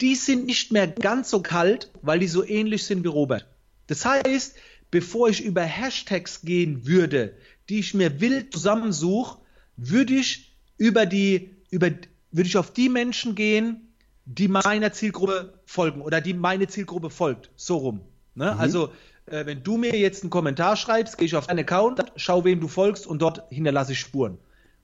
Die 0.00 0.16
sind 0.16 0.46
nicht 0.46 0.72
mehr 0.72 0.88
ganz 0.88 1.30
so 1.30 1.42
kalt, 1.42 1.92
weil 2.02 2.18
die 2.18 2.26
so 2.26 2.44
ähnlich 2.44 2.84
sind 2.84 3.04
wie 3.04 3.08
Robert. 3.08 3.46
Das 3.86 4.04
heißt, 4.04 4.56
bevor 4.90 5.28
ich 5.28 5.44
über 5.44 5.62
Hashtags 5.62 6.40
gehen 6.40 6.88
würde, 6.88 7.34
die 7.68 7.78
ich 7.78 7.94
mir 7.94 8.20
wild 8.20 8.52
zusammensuche, 8.52 9.38
würde 9.76 10.14
ich 10.14 10.56
über 10.76 11.06
die, 11.06 11.50
über, 11.70 11.90
würde 12.32 12.48
ich 12.48 12.56
auf 12.56 12.72
die 12.72 12.88
Menschen 12.88 13.36
gehen, 13.36 13.91
die 14.24 14.48
meiner 14.48 14.92
Zielgruppe 14.92 15.54
folgen 15.64 16.00
oder 16.00 16.20
die 16.20 16.34
meine 16.34 16.68
Zielgruppe 16.68 17.10
folgt. 17.10 17.50
So 17.56 17.76
rum. 17.76 18.00
Ne? 18.34 18.52
Mhm. 18.52 18.60
Also 18.60 18.92
äh, 19.26 19.46
wenn 19.46 19.62
du 19.62 19.76
mir 19.76 19.96
jetzt 19.96 20.22
einen 20.22 20.30
Kommentar 20.30 20.76
schreibst, 20.76 21.18
gehe 21.18 21.26
ich 21.26 21.36
auf 21.36 21.46
deinen 21.46 21.60
Account, 21.60 22.04
schau, 22.16 22.44
wem 22.44 22.60
du 22.60 22.68
folgst 22.68 23.06
und 23.06 23.20
dort 23.20 23.42
hinterlasse 23.50 23.92
ich 23.92 24.00
Spuren. 24.00 24.38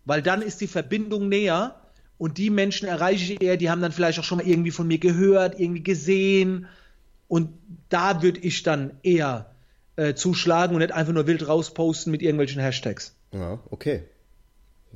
Weil 0.04 0.22
dann 0.22 0.42
ist 0.42 0.60
die 0.60 0.66
Verbindung 0.66 1.28
näher 1.28 1.76
und 2.16 2.38
die 2.38 2.50
Menschen 2.50 2.88
erreiche 2.88 3.34
ich 3.34 3.42
eher, 3.42 3.56
die 3.56 3.70
haben 3.70 3.82
dann 3.82 3.92
vielleicht 3.92 4.18
auch 4.18 4.24
schon 4.24 4.38
mal 4.38 4.46
irgendwie 4.46 4.70
von 4.70 4.86
mir 4.86 4.98
gehört, 4.98 5.60
irgendwie 5.60 5.82
gesehen. 5.82 6.66
Und 7.28 7.50
da 7.88 8.22
würde 8.22 8.40
ich 8.40 8.62
dann 8.62 8.92
eher 9.02 9.54
äh, 9.96 10.14
zuschlagen 10.14 10.74
und 10.74 10.80
nicht 10.80 10.92
einfach 10.92 11.12
nur 11.12 11.26
wild 11.26 11.46
rausposten 11.46 12.10
mit 12.10 12.22
irgendwelchen 12.22 12.60
Hashtags. 12.60 13.14
Ja, 13.32 13.58
okay. 13.70 14.04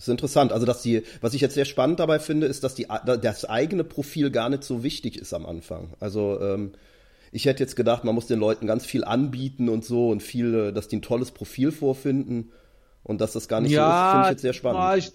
Das 0.03 0.09
ist 0.09 0.13
interessant. 0.15 0.51
Also, 0.51 0.67
dass 0.67 0.83
die, 0.83 1.05
was 1.21 1.33
ich 1.33 1.41
jetzt 1.41 1.55
sehr 1.55 1.65
spannend 1.65 2.01
dabei 2.01 2.19
finde, 2.19 2.49
ist, 2.49 2.65
dass 2.65 2.75
die, 2.75 2.89
das 3.05 3.45
eigene 3.45 3.85
Profil 3.85 4.33
gar 4.33 4.49
nicht 4.49 4.65
so 4.65 4.83
wichtig 4.83 5.17
ist 5.17 5.33
am 5.33 5.47
Anfang. 5.47 5.95
Also, 6.01 6.41
ähm, 6.41 6.73
ich 7.31 7.45
hätte 7.45 7.63
jetzt 7.63 7.77
gedacht, 7.77 8.03
man 8.03 8.13
muss 8.13 8.27
den 8.27 8.41
Leuten 8.41 8.67
ganz 8.67 8.85
viel 8.85 9.05
anbieten 9.05 9.69
und 9.69 9.85
so 9.85 10.11
und 10.11 10.21
viel, 10.21 10.73
dass 10.73 10.89
die 10.89 10.97
ein 10.97 11.03
tolles 11.03 11.31
Profil 11.31 11.71
vorfinden 11.71 12.51
und 13.05 13.21
dass 13.21 13.33
das 13.33 13.47
gar 13.47 13.61
nicht 13.61 13.71
ja, 13.71 13.87
so 13.87 13.93
ist, 13.93 14.11
finde 14.11 14.27
ich 14.27 14.31
jetzt 14.33 14.43
sehr 14.43 14.53
spannend. 14.55 15.13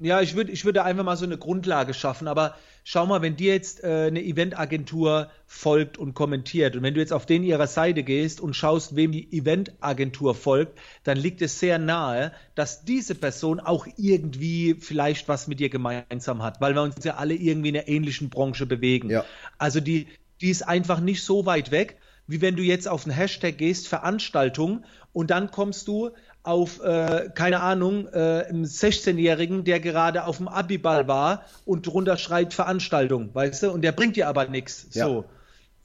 Ja, 0.00 0.20
ich, 0.20 0.36
würde 0.36 0.52
ich 0.52 0.64
würde 0.64 0.84
einfach 0.84 1.04
mal 1.04 1.16
so 1.16 1.24
eine 1.24 1.38
Grundlage 1.38 1.92
schaffen, 1.92 2.28
aber 2.28 2.56
schau 2.84 3.06
mal, 3.06 3.20
wenn 3.20 3.36
dir 3.36 3.52
jetzt 3.52 3.82
äh, 3.82 4.06
eine 4.06 4.22
Eventagentur 4.22 5.30
folgt 5.46 5.98
und 5.98 6.14
kommentiert 6.14 6.76
und 6.76 6.82
wenn 6.82 6.94
du 6.94 7.00
jetzt 7.00 7.12
auf 7.12 7.26
den 7.26 7.42
ihrer 7.42 7.66
Seite 7.66 8.04
gehst 8.04 8.40
und 8.40 8.54
schaust, 8.54 8.94
wem 8.94 9.12
die 9.12 9.32
Eventagentur 9.32 10.34
folgt, 10.34 10.78
dann 11.02 11.16
liegt 11.16 11.42
es 11.42 11.58
sehr 11.58 11.78
nahe, 11.78 12.32
dass 12.54 12.84
diese 12.84 13.14
Person 13.14 13.58
auch 13.58 13.86
irgendwie 13.96 14.76
vielleicht 14.78 15.28
was 15.28 15.48
mit 15.48 15.58
dir 15.58 15.68
gemeinsam 15.68 16.42
hat, 16.42 16.60
weil 16.60 16.74
wir 16.74 16.82
uns 16.82 17.04
ja 17.04 17.16
alle 17.16 17.34
irgendwie 17.34 17.70
in 17.70 17.76
einer 17.76 17.88
ähnlichen 17.88 18.30
Branche 18.30 18.66
bewegen. 18.66 19.10
Ja. 19.10 19.24
Also 19.58 19.80
die 19.80 20.06
die 20.40 20.50
ist 20.50 20.62
einfach 20.62 21.00
nicht 21.00 21.22
so 21.22 21.46
weit 21.46 21.70
weg, 21.70 21.98
wie 22.26 22.40
wenn 22.40 22.56
du 22.56 22.62
jetzt 22.62 22.88
auf 22.88 23.04
einen 23.04 23.14
Hashtag 23.14 23.58
gehst, 23.58 23.88
Veranstaltung, 23.88 24.84
und 25.12 25.30
dann 25.30 25.50
kommst 25.50 25.88
du 25.88 26.10
auf, 26.48 26.82
äh, 26.82 27.28
keine 27.34 27.60
Ahnung, 27.60 28.08
äh, 28.08 28.44
einen 28.48 28.64
16-Jährigen, 28.64 29.64
der 29.64 29.80
gerade 29.80 30.24
auf 30.24 30.38
dem 30.38 30.48
Abiball 30.48 31.06
war 31.06 31.44
und 31.64 31.86
drunter 31.86 32.16
schreit 32.16 32.54
Veranstaltung, 32.54 33.34
weißt 33.34 33.64
du, 33.64 33.70
und 33.70 33.82
der 33.82 33.92
bringt 33.92 34.16
dir 34.16 34.28
aber 34.28 34.48
nichts. 34.48 34.88
Ja. 34.92 35.06
So. 35.06 35.24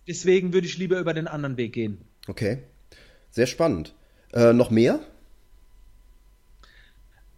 Deswegen 0.08 0.54
würde 0.54 0.68
ich 0.68 0.78
lieber 0.78 1.00
über 1.00 1.14
den 1.14 1.28
anderen 1.28 1.58
Weg 1.58 1.74
gehen. 1.74 2.02
Okay. 2.28 2.64
Sehr 3.30 3.48
spannend. 3.48 3.94
Äh, 4.34 4.54
noch 4.54 4.72
mehr? 4.72 5.00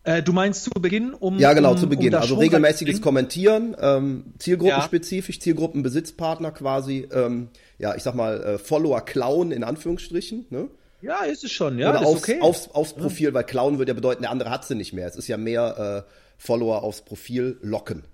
Äh, 0.04 0.22
du 0.22 0.32
meinst 0.34 0.64
zu 0.64 0.70
Beginn? 0.70 1.14
Um, 1.14 1.40
ja, 1.40 1.54
genau, 1.54 1.72
um, 1.72 1.78
zu 1.78 1.90
Beginn. 1.90 2.14
Um 2.14 2.22
also 2.22 2.36
regelmäßiges 2.36 3.02
Kommentieren, 3.02 3.76
ähm, 3.80 4.34
zielgruppenspezifisch, 4.38 5.38
ja. 5.38 5.42
Zielgruppenbesitzpartner 5.42 6.52
quasi, 6.52 7.08
ähm, 7.12 7.50
ja, 7.80 7.96
ich 7.96 8.04
sag 8.04 8.14
mal, 8.14 8.44
äh, 8.44 8.58
Follower 8.60 9.02
klauen 9.02 9.52
in 9.52 9.64
Anführungsstrichen, 9.64 10.46
ne? 10.52 10.70
Ja, 11.06 11.24
ist 11.24 11.44
es 11.44 11.52
schon, 11.52 11.78
ja. 11.78 11.92
Oder 11.92 12.06
aufs, 12.06 12.24
okay. 12.24 12.42
aufs, 12.42 12.68
aufs 12.70 12.94
Profil, 12.94 13.32
weil 13.36 13.44
klauen 13.44 13.78
würde 13.78 13.92
ja 13.92 13.94
bedeuten, 13.94 14.24
der 14.24 14.32
andere 14.32 14.50
hat 14.50 14.66
sie 14.66 14.74
nicht 14.74 14.92
mehr. 14.92 15.08
Es 15.08 15.16
ist 15.16 15.28
ja 15.28 15.38
mehr 15.38 16.06
äh, 16.08 16.12
Follower 16.38 16.82
aufs 16.82 17.04
Profil 17.04 17.60
locken. 17.62 18.06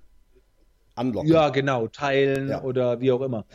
Anlocken. 0.95 1.31
Ja, 1.31 1.49
genau, 1.49 1.87
teilen 1.87 2.49
ja. 2.49 2.61
oder 2.63 2.99
wie 2.99 3.13
auch 3.13 3.21
immer. 3.21 3.45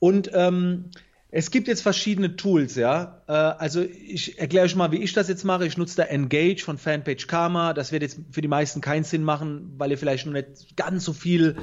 Und 0.00 0.30
ähm, 0.34 0.90
es 1.30 1.50
gibt 1.50 1.66
jetzt 1.66 1.80
verschiedene 1.80 2.36
Tools, 2.36 2.74
ja. 2.74 3.22
Äh, 3.26 3.32
also 3.32 3.80
ich 3.80 4.38
erkläre 4.38 4.66
euch 4.66 4.76
mal, 4.76 4.92
wie 4.92 5.02
ich 5.02 5.14
das 5.14 5.28
jetzt 5.28 5.44
mache. 5.44 5.66
Ich 5.66 5.78
nutze 5.78 5.96
da 5.96 6.02
Engage 6.02 6.62
von 6.62 6.76
Fanpage 6.76 7.26
Karma. 7.26 7.72
Das 7.72 7.90
wird 7.90 8.02
jetzt 8.02 8.18
für 8.32 8.42
die 8.42 8.48
meisten 8.48 8.82
keinen 8.82 9.04
Sinn 9.04 9.24
machen, 9.24 9.72
weil 9.78 9.92
ihr 9.92 9.98
vielleicht 9.98 10.26
noch 10.26 10.34
nicht 10.34 10.76
ganz 10.76 11.06
so 11.06 11.14
viel, 11.14 11.56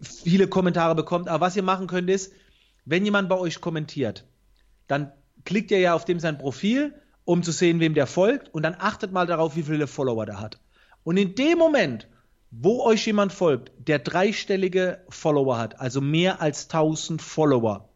viele 0.00 0.46
Kommentare 0.46 0.94
bekommt. 0.94 1.26
Aber 1.26 1.44
was 1.44 1.56
ihr 1.56 1.64
machen 1.64 1.88
könnt 1.88 2.08
ist, 2.08 2.32
wenn 2.84 3.04
jemand 3.04 3.28
bei 3.28 3.36
euch 3.36 3.60
kommentiert, 3.60 4.24
dann 4.86 5.10
klickt 5.46 5.70
ihr 5.70 5.78
ja 5.78 5.94
auf 5.94 6.04
dem 6.04 6.20
sein 6.20 6.36
Profil, 6.36 6.94
um 7.24 7.42
zu 7.42 7.52
sehen, 7.52 7.80
wem 7.80 7.94
der 7.94 8.06
folgt. 8.06 8.52
Und 8.52 8.62
dann 8.62 8.76
achtet 8.78 9.12
mal 9.12 9.26
darauf, 9.26 9.56
wie 9.56 9.62
viele 9.62 9.86
Follower 9.86 10.26
der 10.26 10.40
hat. 10.40 10.58
Und 11.02 11.16
in 11.16 11.34
dem 11.34 11.56
Moment, 11.56 12.08
wo 12.50 12.82
euch 12.82 13.06
jemand 13.06 13.32
folgt, 13.32 13.72
der 13.78 13.98
dreistellige 13.98 15.00
Follower 15.08 15.58
hat, 15.58 15.80
also 15.80 16.00
mehr 16.00 16.40
als 16.40 16.64
1000 16.64 17.22
Follower, 17.22 17.88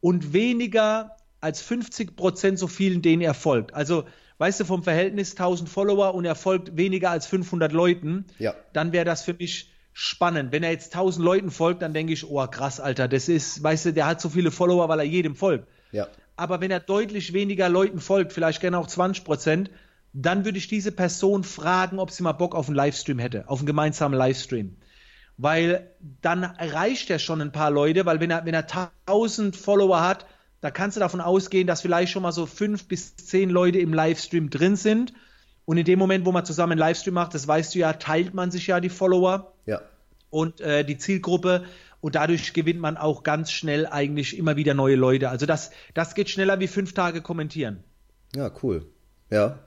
und 0.00 0.32
weniger 0.32 1.16
als 1.40 1.62
50 1.62 2.16
Prozent 2.16 2.58
so 2.58 2.66
vielen, 2.66 3.00
denen 3.00 3.22
er 3.22 3.34
folgt. 3.34 3.74
Also, 3.74 4.04
weißt 4.38 4.60
du, 4.60 4.64
vom 4.64 4.82
Verhältnis 4.82 5.32
1000 5.32 5.68
Follower 5.68 6.14
und 6.14 6.24
er 6.24 6.34
folgt 6.34 6.76
weniger 6.76 7.10
als 7.10 7.26
500 7.26 7.72
Leuten, 7.72 8.26
ja. 8.38 8.54
dann 8.72 8.92
wäre 8.92 9.04
das 9.04 9.22
für 9.22 9.34
mich 9.34 9.70
spannend. 9.94 10.52
Wenn 10.52 10.62
er 10.62 10.72
jetzt 10.72 10.94
1000 10.94 11.24
Leuten 11.24 11.50
folgt, 11.50 11.80
dann 11.82 11.94
denke 11.94 12.12
ich, 12.12 12.28
oh 12.28 12.46
krass, 12.46 12.80
Alter, 12.80 13.08
das 13.08 13.28
ist, 13.28 13.62
weißt 13.62 13.86
du, 13.86 13.92
der 13.92 14.06
hat 14.06 14.20
so 14.20 14.28
viele 14.28 14.50
Follower, 14.50 14.88
weil 14.88 14.98
er 14.98 15.06
jedem 15.06 15.36
folgt. 15.36 15.68
Ja. 15.92 16.08
Aber 16.36 16.60
wenn 16.60 16.70
er 16.70 16.80
deutlich 16.80 17.32
weniger 17.32 17.68
Leuten 17.68 18.00
folgt, 18.00 18.32
vielleicht 18.32 18.60
gerne 18.60 18.78
auch 18.78 18.86
20 18.86 19.24
Prozent, 19.24 19.70
dann 20.12 20.44
würde 20.44 20.58
ich 20.58 20.68
diese 20.68 20.92
Person 20.92 21.44
fragen, 21.44 21.98
ob 21.98 22.10
sie 22.10 22.22
mal 22.22 22.32
Bock 22.32 22.54
auf 22.54 22.68
einen 22.68 22.76
Livestream 22.76 23.18
hätte, 23.18 23.48
auf 23.48 23.58
einen 23.58 23.66
gemeinsamen 23.66 24.16
Livestream 24.16 24.76
weil 25.36 25.90
dann 26.22 26.42
erreicht 26.42 27.10
er 27.10 27.18
schon 27.18 27.40
ein 27.40 27.52
paar 27.52 27.70
Leute, 27.70 28.06
weil 28.06 28.20
wenn 28.20 28.30
er, 28.30 28.44
wenn 28.44 28.54
er 28.54 28.66
1000 29.06 29.56
Follower 29.56 30.00
hat, 30.00 30.26
da 30.60 30.70
kannst 30.70 30.96
du 30.96 31.00
davon 31.00 31.20
ausgehen, 31.20 31.66
dass 31.66 31.82
vielleicht 31.82 32.12
schon 32.12 32.22
mal 32.22 32.32
so 32.32 32.46
fünf 32.46 32.86
bis 32.88 33.16
zehn 33.16 33.50
Leute 33.50 33.78
im 33.78 33.92
Livestream 33.92 34.48
drin 34.48 34.76
sind. 34.76 35.12
Und 35.66 35.76
in 35.76 35.84
dem 35.84 35.98
Moment, 35.98 36.24
wo 36.24 36.32
man 36.32 36.44
zusammen 36.44 36.72
einen 36.72 36.78
Livestream 36.78 37.14
macht, 37.14 37.34
das 37.34 37.48
weißt 37.48 37.74
du 37.74 37.80
ja, 37.80 37.94
teilt 37.94 38.34
man 38.34 38.50
sich 38.50 38.66
ja 38.66 38.80
die 38.80 38.90
Follower 38.90 39.52
ja. 39.66 39.80
und 40.30 40.60
äh, 40.60 40.84
die 40.84 40.98
Zielgruppe. 40.98 41.64
Und 42.04 42.16
dadurch 42.16 42.52
gewinnt 42.52 42.80
man 42.80 42.98
auch 42.98 43.22
ganz 43.22 43.50
schnell 43.50 43.86
eigentlich 43.86 44.36
immer 44.36 44.56
wieder 44.56 44.74
neue 44.74 44.94
Leute. 44.94 45.30
Also 45.30 45.46
das, 45.46 45.70
das 45.94 46.14
geht 46.14 46.28
schneller 46.28 46.60
wie 46.60 46.68
fünf 46.68 46.92
Tage 46.92 47.22
kommentieren. 47.22 47.82
Ja, 48.36 48.50
cool. 48.62 48.84
Ja. 49.30 49.60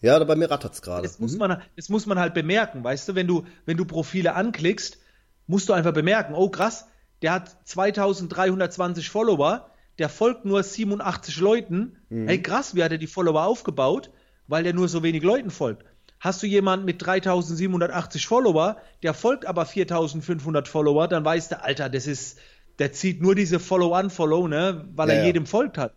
Ja, 0.00 0.24
bei 0.24 0.36
mir 0.36 0.50
rattert 0.50 0.72
es 0.72 0.80
gerade. 0.80 1.02
Das, 1.02 1.18
muss 1.18 1.34
mhm. 1.34 1.40
man, 1.40 1.62
das 1.76 1.90
muss 1.90 2.06
man 2.06 2.18
halt 2.18 2.32
bemerken, 2.32 2.82
weißt 2.82 3.10
du, 3.10 3.14
wenn 3.14 3.26
du, 3.26 3.44
wenn 3.66 3.76
du 3.76 3.84
Profile 3.84 4.36
anklickst, 4.36 5.00
musst 5.46 5.68
du 5.68 5.74
einfach 5.74 5.92
bemerken, 5.92 6.32
oh 6.32 6.48
krass, 6.48 6.86
der 7.20 7.32
hat 7.32 7.54
2320 7.68 9.10
Follower, 9.10 9.70
der 9.98 10.08
folgt 10.08 10.46
nur 10.46 10.62
87 10.62 11.38
Leuten. 11.40 11.98
Mhm. 12.08 12.26
Hey 12.26 12.40
krass, 12.40 12.74
wie 12.74 12.82
hat 12.82 12.92
er 12.92 12.96
die 12.96 13.06
Follower 13.06 13.44
aufgebaut? 13.44 14.10
Weil 14.46 14.64
der 14.64 14.72
nur 14.72 14.88
so 14.88 15.02
wenig 15.02 15.22
Leuten 15.22 15.50
folgt. 15.50 15.84
Hast 16.20 16.42
du 16.42 16.46
jemanden 16.46 16.84
mit 16.84 17.04
3780 17.04 18.26
Follower, 18.26 18.76
der 19.02 19.14
folgt 19.14 19.46
aber 19.46 19.66
4500 19.66 20.66
Follower, 20.66 21.06
dann 21.06 21.24
weißt 21.24 21.52
du, 21.52 21.62
Alter, 21.62 21.88
das 21.88 22.06
ist, 22.06 22.38
der 22.78 22.92
zieht 22.92 23.22
nur 23.22 23.34
diese 23.34 23.60
Follow-Unfollow, 23.60 24.48
ne, 24.48 24.88
weil 24.94 25.08
ja, 25.08 25.14
er 25.14 25.26
jedem 25.26 25.46
folgt 25.46 25.78
hat. 25.78 25.94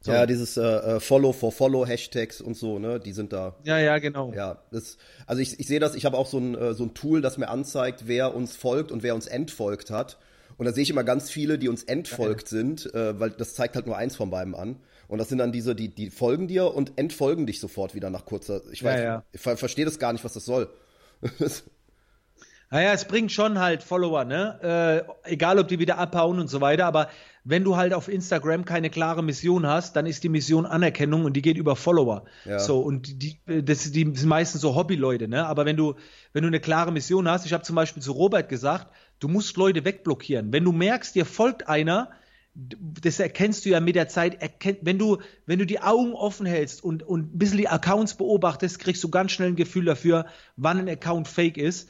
So. 0.00 0.10
Ja, 0.10 0.26
dieses 0.26 0.56
äh, 0.56 0.62
äh, 0.62 1.00
Follow 1.00 1.32
for 1.32 1.52
Follow 1.52 1.86
Hashtags 1.86 2.40
und 2.40 2.56
so, 2.56 2.80
ne, 2.80 2.98
die 2.98 3.12
sind 3.12 3.32
da. 3.32 3.54
Ja, 3.62 3.78
ja, 3.78 3.98
genau. 3.98 4.32
Ja, 4.32 4.58
das, 4.72 4.96
also 5.26 5.40
ich, 5.40 5.60
ich 5.60 5.68
sehe 5.68 5.78
das, 5.78 5.94
ich 5.94 6.04
habe 6.04 6.18
auch 6.18 6.26
so 6.26 6.38
ein, 6.38 6.56
äh, 6.56 6.74
so 6.74 6.84
ein 6.84 6.94
Tool, 6.94 7.20
das 7.20 7.38
mir 7.38 7.48
anzeigt, 7.48 8.08
wer 8.08 8.34
uns 8.34 8.56
folgt 8.56 8.90
und 8.90 9.04
wer 9.04 9.14
uns 9.14 9.28
entfolgt 9.28 9.90
hat. 9.90 10.18
Und 10.56 10.66
da 10.66 10.72
sehe 10.72 10.82
ich 10.82 10.90
immer 10.90 11.04
ganz 11.04 11.30
viele, 11.30 11.58
die 11.58 11.68
uns 11.68 11.82
entfolgt 11.84 12.50
ja, 12.50 12.58
ja. 12.58 12.64
sind, 12.64 12.94
äh, 12.94 13.18
weil 13.18 13.30
das 13.30 13.54
zeigt 13.54 13.76
halt 13.76 13.86
nur 13.86 13.96
eins 13.96 14.16
von 14.16 14.30
beiden 14.30 14.54
an. 14.54 14.76
Und 15.08 15.18
das 15.18 15.28
sind 15.28 15.38
dann 15.38 15.52
diese, 15.52 15.74
die, 15.74 15.88
die 15.94 16.10
folgen 16.10 16.48
dir 16.48 16.74
und 16.74 16.92
entfolgen 16.96 17.46
dich 17.46 17.60
sofort 17.60 17.94
wieder 17.94 18.08
nach 18.08 18.24
kurzer. 18.24 18.62
Ich 18.72 18.82
weiß, 18.82 19.00
ja, 19.00 19.04
ja. 19.04 19.24
ich 19.32 19.40
ver 19.40 19.56
verstehe 19.56 19.84
das 19.84 19.98
gar 19.98 20.12
nicht, 20.12 20.24
was 20.24 20.32
das 20.32 20.44
soll. 20.44 20.70
naja, 22.70 22.92
es 22.92 23.04
bringt 23.04 23.30
schon 23.30 23.58
halt 23.58 23.82
Follower, 23.82 24.24
ne? 24.24 25.04
Äh, 25.24 25.32
egal, 25.32 25.58
ob 25.58 25.68
die 25.68 25.78
wieder 25.78 25.98
abhauen 25.98 26.38
und 26.38 26.48
so 26.48 26.62
weiter, 26.62 26.86
aber 26.86 27.10
wenn 27.44 27.64
du 27.64 27.76
halt 27.76 27.92
auf 27.92 28.08
Instagram 28.08 28.64
keine 28.64 28.88
klare 28.88 29.22
Mission 29.22 29.66
hast, 29.66 29.96
dann 29.96 30.06
ist 30.06 30.22
die 30.24 30.28
Mission 30.28 30.64
Anerkennung 30.64 31.24
und 31.24 31.34
die 31.34 31.42
geht 31.42 31.58
über 31.58 31.76
Follower. 31.76 32.24
Ja. 32.44 32.58
So, 32.60 32.80
und 32.80 33.22
die, 33.22 33.38
das, 33.46 33.90
die 33.90 34.04
sind 34.14 34.24
meistens 34.24 34.60
so 34.60 34.74
Hobbyleute, 34.74 35.28
ne? 35.28 35.46
Aber 35.46 35.66
wenn 35.66 35.76
du, 35.76 35.94
wenn 36.32 36.42
du 36.42 36.48
eine 36.48 36.60
klare 36.60 36.92
Mission 36.92 37.28
hast, 37.28 37.44
ich 37.44 37.52
habe 37.52 37.64
zum 37.64 37.76
Beispiel 37.76 38.02
zu 38.02 38.12
Robert 38.12 38.48
gesagt, 38.48 38.92
du 39.18 39.28
musst 39.28 39.56
Leute 39.56 39.84
wegblockieren. 39.84 40.52
Wenn 40.52 40.64
du 40.64 40.72
merkst, 40.72 41.14
dir 41.14 41.24
folgt 41.24 41.68
einer, 41.68 42.10
das 42.54 43.18
erkennst 43.18 43.64
du 43.64 43.70
ja 43.70 43.80
mit 43.80 43.96
der 43.96 44.08
Zeit, 44.08 44.38
wenn 44.82 44.98
du, 44.98 45.18
wenn 45.46 45.58
du 45.58 45.64
die 45.64 45.80
Augen 45.80 46.12
offen 46.12 46.44
hältst 46.44 46.84
und, 46.84 47.02
und 47.02 47.34
ein 47.34 47.38
bisschen 47.38 47.58
die 47.58 47.68
Accounts 47.68 48.14
beobachtest, 48.14 48.78
kriegst 48.78 49.02
du 49.02 49.08
ganz 49.08 49.32
schnell 49.32 49.48
ein 49.48 49.56
Gefühl 49.56 49.86
dafür, 49.86 50.26
wann 50.56 50.78
ein 50.78 50.88
Account 50.88 51.28
fake 51.28 51.56
ist 51.56 51.88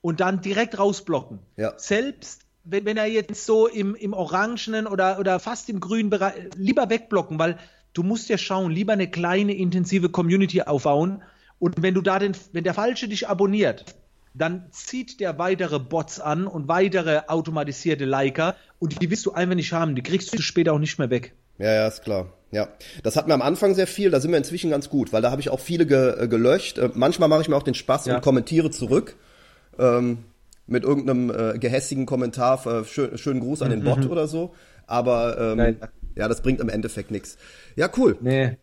und 0.00 0.20
dann 0.20 0.40
direkt 0.40 0.78
rausblocken. 0.78 1.40
Ja. 1.56 1.74
Selbst 1.76 2.46
wenn, 2.64 2.84
wenn 2.84 2.96
er 2.96 3.06
jetzt 3.06 3.44
so 3.44 3.66
im, 3.66 3.94
im 3.94 4.12
orangenen 4.12 4.86
oder, 4.86 5.18
oder 5.18 5.40
fast 5.40 5.68
im 5.68 5.80
grünen 5.80 6.10
Bereich, 6.10 6.34
lieber 6.56 6.88
wegblocken, 6.88 7.38
weil 7.38 7.58
du 7.92 8.02
musst 8.02 8.28
ja 8.28 8.38
schauen, 8.38 8.70
lieber 8.70 8.92
eine 8.92 9.10
kleine 9.10 9.54
intensive 9.54 10.08
Community 10.08 10.62
aufbauen 10.62 11.22
und 11.58 11.82
wenn 11.82 11.94
du 11.94 12.00
da 12.00 12.18
den, 12.18 12.36
wenn 12.52 12.64
der 12.64 12.74
Falsche 12.74 13.08
dich 13.08 13.28
abonniert, 13.28 13.96
dann 14.38 14.66
zieht 14.70 15.20
der 15.20 15.38
weitere 15.38 15.78
Bots 15.78 16.20
an 16.20 16.46
und 16.46 16.68
weitere 16.68 17.22
automatisierte 17.26 18.04
Liker 18.04 18.56
und 18.78 19.00
die 19.02 19.10
willst 19.10 19.26
du 19.26 19.32
einfach 19.32 19.54
nicht 19.54 19.72
haben. 19.72 19.94
Die 19.94 20.02
kriegst 20.02 20.32
du 20.36 20.40
später 20.40 20.72
auch 20.72 20.78
nicht 20.78 20.98
mehr 20.98 21.10
weg. 21.10 21.34
Ja, 21.58 21.72
ja, 21.72 21.88
ist 21.88 22.02
klar. 22.02 22.32
Ja, 22.50 22.68
das 23.02 23.16
hatten 23.16 23.28
wir 23.28 23.34
am 23.34 23.42
Anfang 23.42 23.74
sehr 23.74 23.86
viel, 23.86 24.10
da 24.10 24.20
sind 24.20 24.30
wir 24.30 24.38
inzwischen 24.38 24.70
ganz 24.70 24.88
gut, 24.88 25.12
weil 25.12 25.20
da 25.20 25.30
habe 25.30 25.40
ich 25.42 25.50
auch 25.50 25.60
viele 25.60 25.86
ge 25.86 26.24
äh, 26.24 26.28
gelöscht. 26.28 26.78
Äh, 26.78 26.90
manchmal 26.94 27.28
mache 27.28 27.42
ich 27.42 27.48
mir 27.48 27.56
auch 27.56 27.62
den 27.62 27.74
Spaß 27.74 28.06
ja. 28.06 28.16
und 28.16 28.22
kommentiere 28.22 28.70
zurück 28.70 29.16
ähm, 29.78 30.24
mit 30.66 30.84
irgendeinem 30.84 31.30
äh, 31.30 31.58
gehässigen 31.58 32.06
Kommentar, 32.06 32.64
äh, 32.66 32.84
schön, 32.84 33.18
schönen 33.18 33.40
Gruß 33.40 33.62
an 33.62 33.70
den 33.70 33.80
mhm. 33.80 33.84
Bot 33.84 34.06
oder 34.06 34.26
so. 34.28 34.54
Aber 34.86 35.38
ähm, 35.38 35.76
ja, 36.14 36.28
das 36.28 36.40
bringt 36.40 36.60
im 36.60 36.70
Endeffekt 36.70 37.10
nichts. 37.10 37.36
Ja, 37.76 37.90
cool. 37.96 38.16
Nee. 38.20 38.56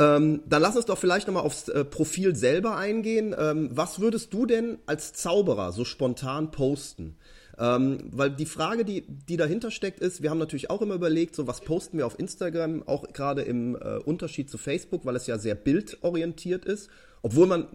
Ähm, 0.00 0.40
dann 0.46 0.62
lass 0.62 0.76
uns 0.76 0.86
doch 0.86 0.96
vielleicht 0.96 1.26
nochmal 1.26 1.42
aufs 1.42 1.68
äh, 1.68 1.84
Profil 1.84 2.34
selber 2.34 2.76
eingehen. 2.76 3.36
Ähm, 3.38 3.68
was 3.70 4.00
würdest 4.00 4.32
du 4.32 4.46
denn 4.46 4.78
als 4.86 5.12
Zauberer 5.12 5.72
so 5.72 5.84
spontan 5.84 6.50
posten? 6.50 7.18
Ähm, 7.58 7.98
weil 8.10 8.30
die 8.30 8.46
Frage, 8.46 8.86
die, 8.86 9.04
die 9.06 9.36
dahinter 9.36 9.70
steckt, 9.70 10.00
ist, 10.00 10.22
wir 10.22 10.30
haben 10.30 10.38
natürlich 10.38 10.70
auch 10.70 10.80
immer 10.80 10.94
überlegt, 10.94 11.36
so 11.36 11.46
was 11.46 11.60
posten 11.60 11.98
wir 11.98 12.06
auf 12.06 12.18
Instagram, 12.18 12.82
auch 12.88 13.12
gerade 13.12 13.42
im 13.42 13.76
äh, 13.76 13.98
Unterschied 13.98 14.48
zu 14.48 14.56
Facebook, 14.56 15.04
weil 15.04 15.16
es 15.16 15.26
ja 15.26 15.36
sehr 15.36 15.54
bildorientiert 15.54 16.64
ist. 16.64 16.88
Obwohl 17.20 17.46
man 17.46 17.66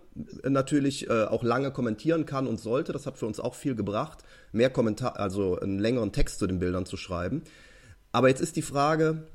natürlich 0.41 1.07
äh, 1.07 1.25
auch 1.25 1.43
lange 1.43 1.69
kommentieren 1.69 2.25
kann 2.25 2.47
und 2.47 2.59
sollte, 2.59 2.91
das 2.91 3.05
hat 3.05 3.19
für 3.19 3.27
uns 3.27 3.39
auch 3.39 3.53
viel 3.53 3.75
gebracht, 3.75 4.23
mehr 4.51 4.71
Kommentar, 4.71 5.19
also 5.19 5.59
einen 5.59 5.77
längeren 5.77 6.11
Text 6.11 6.39
zu 6.39 6.47
den 6.47 6.57
Bildern 6.57 6.87
zu 6.87 6.97
schreiben. 6.97 7.43
Aber 8.11 8.29
jetzt 8.29 8.41
ist 8.41 8.55
die 8.55 8.63
Frage, 8.63 9.27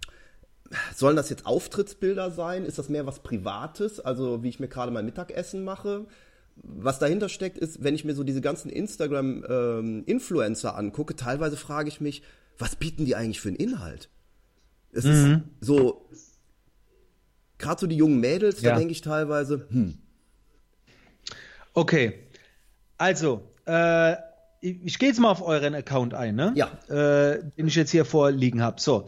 Sollen 0.95 1.17
das 1.17 1.31
jetzt 1.31 1.47
Auftrittsbilder 1.47 2.31
sein? 2.31 2.65
Ist 2.65 2.79
das 2.79 2.89
mehr 2.89 3.07
was 3.07 3.19
Privates? 3.21 3.99
Also 4.01 4.43
wie 4.43 4.49
ich 4.49 4.61
mir 4.61 4.69
gerade 4.69 4.93
mein 4.93 5.05
Mittagessen 5.05 5.65
mache? 5.65 6.07
Was 6.57 6.99
dahinter 6.99 7.29
steckt, 7.29 7.59
ist, 7.59 7.83
wenn 7.83 7.95
ich 7.95 8.05
mir 8.05 8.15
so 8.15 8.23
diese 8.23 8.41
ganzen 8.41 8.71
Instagram-Influencer 8.71 10.69
ähm, 10.71 10.75
angucke, 10.77 11.17
teilweise 11.17 11.57
frage 11.57 11.89
ich 11.89 12.01
mich, 12.01 12.23
was 12.59 12.77
bieten 12.77 13.05
die 13.05 13.17
eigentlich 13.17 13.41
für 13.41 13.49
einen 13.49 13.57
Inhalt? 13.57 14.11
Es 14.93 15.05
mhm. 15.05 15.11
ist 15.11 15.67
so, 15.67 16.09
gerade 17.59 17.81
so 17.81 17.87
die 17.87 17.97
jungen 17.97 18.21
Mädels, 18.21 18.61
ja. 18.61 18.73
da 18.73 18.79
denke 18.79 18.93
ich 18.93 19.01
teilweise, 19.01 19.67
hm. 19.71 19.99
Okay, 21.73 22.15
also, 22.99 23.49
äh, 23.67 24.13
ich, 24.61 24.85
ich 24.85 24.99
gehe 24.99 25.09
jetzt 25.09 25.21
mal 25.21 25.31
auf 25.31 25.43
euren 25.43 25.75
Account 25.75 26.15
ein, 26.15 26.35
ne? 26.35 26.53
Ja. 26.57 26.67
Äh, 26.89 27.43
den 27.57 27.69
ich 27.69 27.77
jetzt 27.77 27.91
hier 27.91 28.05
vorliegen 28.05 28.63
habe. 28.63 28.81
So, 28.81 29.07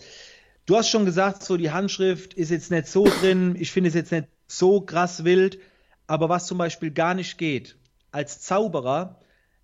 Du 0.67 0.77
hast 0.77 0.89
schon 0.89 1.05
gesagt, 1.05 1.43
so 1.43 1.57
die 1.57 1.71
Handschrift 1.71 2.35
ist 2.35 2.51
jetzt 2.51 2.71
nicht 2.71 2.87
so 2.87 3.05
drin. 3.05 3.57
Ich 3.59 3.73
finde 3.73 3.89
es 3.89 3.95
jetzt 3.95 4.13
nicht 4.13 4.29
so 4.47 4.81
krass 4.81 5.25
wild. 5.25 5.59
Aber 6.07 6.29
was 6.29 6.47
zum 6.47 6.59
Beispiel 6.59 6.91
gar 6.91 7.15
nicht 7.15 7.39
geht, 7.39 7.77
als 8.11 8.41
Zauberer 8.41 9.21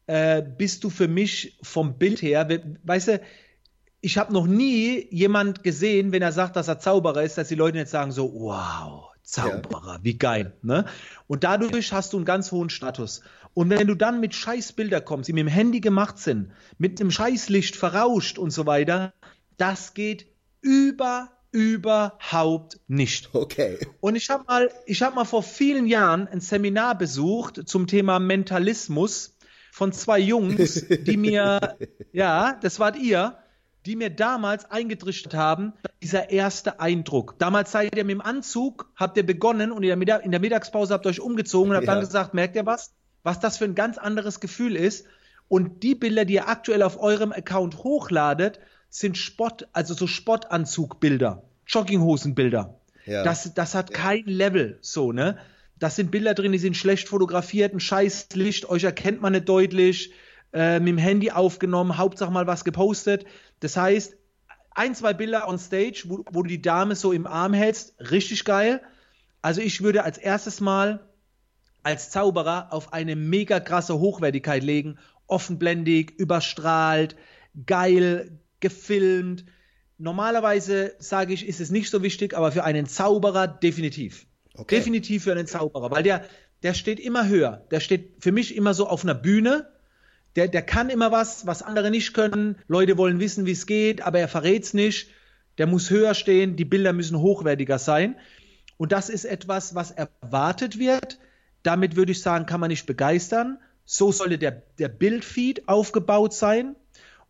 äh, 0.07 0.43
bist 0.43 0.83
du 0.85 0.91
für 0.91 1.09
mich 1.09 1.59
vom 1.63 1.99
Bild 1.99 2.23
her, 2.23 2.49
weißt 2.83 3.09
du, 3.09 3.21
ich 4.01 4.17
habe 4.17 4.33
noch 4.33 4.47
nie 4.47 5.07
jemand 5.11 5.63
gesehen, 5.63 6.13
wenn 6.13 6.23
er 6.23 6.33
sagt, 6.33 6.57
dass 6.57 6.69
er 6.69 6.79
Zauberer 6.79 7.23
ist, 7.23 7.37
dass 7.37 7.49
die 7.49 7.57
Leute 7.57 7.79
nicht 7.79 7.91
sagen 7.91 8.13
so, 8.13 8.33
wow, 8.33 9.11
Zauberer, 9.23 9.97
ja. 9.97 10.05
wie 10.05 10.17
geil. 10.17 10.57
Ne? 10.63 10.87
Und 11.27 11.45
dadurch 11.45 11.93
hast 11.93 12.13
du 12.13 12.17
einen 12.17 12.25
ganz 12.25 12.51
hohen 12.53 12.71
Status. 12.71 13.23
Und 13.55 13.71
wenn 13.71 13.87
du 13.87 13.95
dann 13.95 14.21
mit 14.21 14.35
Scheißbilder 14.35 15.01
kommst, 15.01 15.29
die 15.29 15.33
mit 15.33 15.43
dem 15.43 15.49
Handy 15.49 15.81
gemacht 15.81 16.19
sind, 16.19 16.53
mit 16.79 17.01
einem 17.01 17.11
Scheißlicht 17.11 17.77
verrauscht 17.77 18.39
und 18.39 18.51
so 18.53 18.67
weiter, 18.67 19.13
das 19.57 19.95
geht 19.95 20.27
über 20.61 21.31
überhaupt 21.51 22.79
nicht. 22.89 23.31
Okay. 23.33 23.79
Und 24.01 24.17
ich 24.17 24.31
habe 24.31 24.45
mal, 24.47 24.71
ich 24.87 25.03
habe 25.03 25.15
mal 25.15 25.25
vor 25.25 25.43
vielen 25.43 25.87
Jahren 25.87 26.29
ein 26.29 26.41
Seminar 26.41 26.97
besucht 26.97 27.69
zum 27.69 27.87
Thema 27.87 28.19
Mentalismus 28.19 29.37
von 29.73 29.93
zwei 29.93 30.19
Jungs, 30.19 30.87
die 30.89 31.17
mir, 31.17 31.77
ja, 32.13 32.59
das 32.61 32.79
wart 32.81 32.97
ihr, 32.99 33.39
die 33.87 33.97
mir 33.97 34.11
damals 34.11 34.71
eingetrichtert 34.71 35.35
haben, 35.35 35.73
dieser 36.03 36.31
erste 36.31 36.81
Eindruck. 36.81 37.39
Damals 37.39 37.73
seid 37.73 37.97
ihr 37.97 38.05
mit 38.05 38.13
dem 38.13 38.21
Anzug, 38.21 38.91
habt 38.97 39.17
ihr 39.17 39.25
begonnen 39.25 39.73
und 39.73 39.83
in 39.83 40.01
der, 40.01 40.23
in 40.23 40.31
der 40.31 40.41
Mittagspause 40.41 40.93
habt 40.93 41.07
ihr 41.07 41.11
euch 41.11 41.21
umgezogen 41.21 41.71
und 41.71 41.77
habt 41.77 41.87
ja. 41.87 41.95
dann 41.95 42.05
gesagt, 42.05 42.35
merkt 42.35 42.57
ihr 42.57 42.67
was? 42.67 42.93
Was 43.23 43.41
das 43.41 43.57
für 43.57 43.65
ein 43.65 43.75
ganz 43.75 43.97
anderes 43.97 44.41
Gefühl 44.41 44.77
ist. 44.77 45.07
Und 45.49 45.83
die 45.83 45.95
Bilder, 45.95 46.27
die 46.27 46.35
ihr 46.35 46.49
aktuell 46.49 46.83
auf 46.83 47.01
eurem 47.01 47.33
Account 47.33 47.79
hochladet, 47.79 48.61
sind 48.89 49.17
Spott, 49.17 49.69
also 49.73 49.95
so 49.95 50.07
Spottanzugbilder, 50.07 51.43
Jogginghosenbilder. 51.67 52.79
Ja. 53.07 53.23
Das, 53.23 53.55
das 53.55 53.75
hat 53.75 53.93
kein 53.93 54.25
Level, 54.25 54.79
so, 54.81 55.13
ne? 55.13 55.39
Das 55.79 55.95
sind 55.97 56.11
Bilder 56.11 56.35
drin, 56.35 56.53
die 56.53 56.59
sind 56.59 56.77
schlecht 56.77 57.09
fotografiert, 57.09 57.73
ein 57.73 57.81
scheiß 57.81 58.29
Licht, 58.35 58.69
euch 58.69 58.85
erkennt 58.85 59.23
man 59.23 59.33
nicht 59.33 59.49
deutlich, 59.49 60.13
äh, 60.53 60.81
mit 60.81 60.89
dem 60.89 60.99
Handy 60.99 61.31
aufgenommen, 61.31 61.99
Hauptsache 61.99 62.33
mal 62.33 62.47
was 62.47 62.65
gepostet. 62.65 63.27
Das 63.61 63.77
heißt, 63.77 64.17
ein, 64.71 64.95
zwei 64.95 65.13
Bilder 65.13 65.49
on 65.49 65.59
stage, 65.59 66.05
wo, 66.07 66.25
wo 66.31 66.43
du 66.43 66.49
die 66.49 66.63
Dame 66.63 66.97
so 66.97 67.13
im 67.13 67.27
Arm 67.27 67.53
hältst, 67.53 67.95
richtig 68.11 68.45
geil. 68.45 68.81
Also 69.41 69.61
ich 69.61 69.83
würde 69.83 70.05
als 70.05 70.19
erstes 70.19 70.61
mal 70.61 71.01
als 71.83 72.11
Zauberer 72.11 72.73
auf 72.73 72.93
eine 72.93 73.17
mega 73.17 73.61
krasse 73.61 73.99
Hochwertigkeit 73.99 74.63
legen, 74.63 74.99
offenblendig, 75.27 76.11
überstrahlt, 76.19 77.17
geil, 77.67 78.39
gefilmt. 78.61 79.45
Normalerweise 79.99 80.95
sage 80.99 81.35
ich, 81.35 81.47
ist 81.47 81.61
es 81.61 81.71
nicht 81.71 81.91
so 81.91 82.03
wichtig, 82.03 82.37
aber 82.37 82.53
für 82.53 82.65
einen 82.65 82.87
Zauberer 82.87 83.49
definitiv. 83.49 84.27
Okay. 84.55 84.77
Definitiv 84.77 85.25
für 85.25 85.33
einen 85.33 85.47
Zauberer, 85.47 85.91
weil 85.91 86.03
der, 86.03 86.25
der 86.63 86.75
steht 86.75 87.01
immer 87.01 87.29
höher. 87.29 87.67
Der 87.71 87.81
steht 87.81 88.17
für 88.21 88.33
mich 88.33 88.57
immer 88.57 88.75
so 88.75 88.89
auf 88.89 89.05
einer 89.05 89.15
Bühne. 89.15 89.69
Der, 90.37 90.49
der 90.49 90.63
kann 90.63 90.91
immer 90.91 91.11
was, 91.11 91.47
was 91.47 91.63
andere 91.63 91.91
nicht 91.91 92.15
können. 92.15 92.57
Leute 92.69 92.97
wollen 92.97 93.21
wissen, 93.21 93.47
wie 93.47 93.53
es 93.53 93.67
geht, 93.67 94.03
aber 94.03 94.19
er 94.19 94.29
verrät 94.29 94.65
es 94.65 94.75
nicht. 94.75 95.11
Der 95.59 95.67
muss 95.67 95.91
höher 95.91 96.15
stehen, 96.15 96.57
die 96.57 96.65
Bilder 96.65 96.93
müssen 96.93 97.19
hochwertiger 97.19 97.79
sein. 97.79 98.17
Und 98.77 98.93
das 98.93 99.09
ist 99.09 99.25
etwas, 99.25 99.75
was 99.75 99.91
erwartet 99.91 100.79
wird. 100.79 101.19
Damit 101.63 101.97
würde 101.97 102.13
ich 102.13 102.23
sagen, 102.23 102.47
kann 102.47 102.61
man 102.61 102.69
nicht 102.69 102.87
begeistern. 102.87 103.59
So 103.85 104.13
sollte 104.13 104.39
der, 104.39 104.63
der 104.79 104.89
Bildfeed 104.89 105.69
aufgebaut 105.69 106.33
sein. 106.33 106.77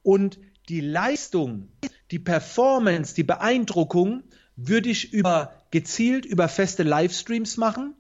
Und 0.03 0.39
die 0.69 0.81
Leistung, 0.81 1.69
die 2.11 2.19
Performance, 2.19 3.15
die 3.15 3.25
Beeindruckung 3.25 4.23
würde 4.57 4.91
ich 4.91 5.13
über 5.13 5.53
gezielt 5.71 6.27
über 6.27 6.49
feste 6.49 6.83
Livestreams 6.83 7.57
machen. 7.57 7.95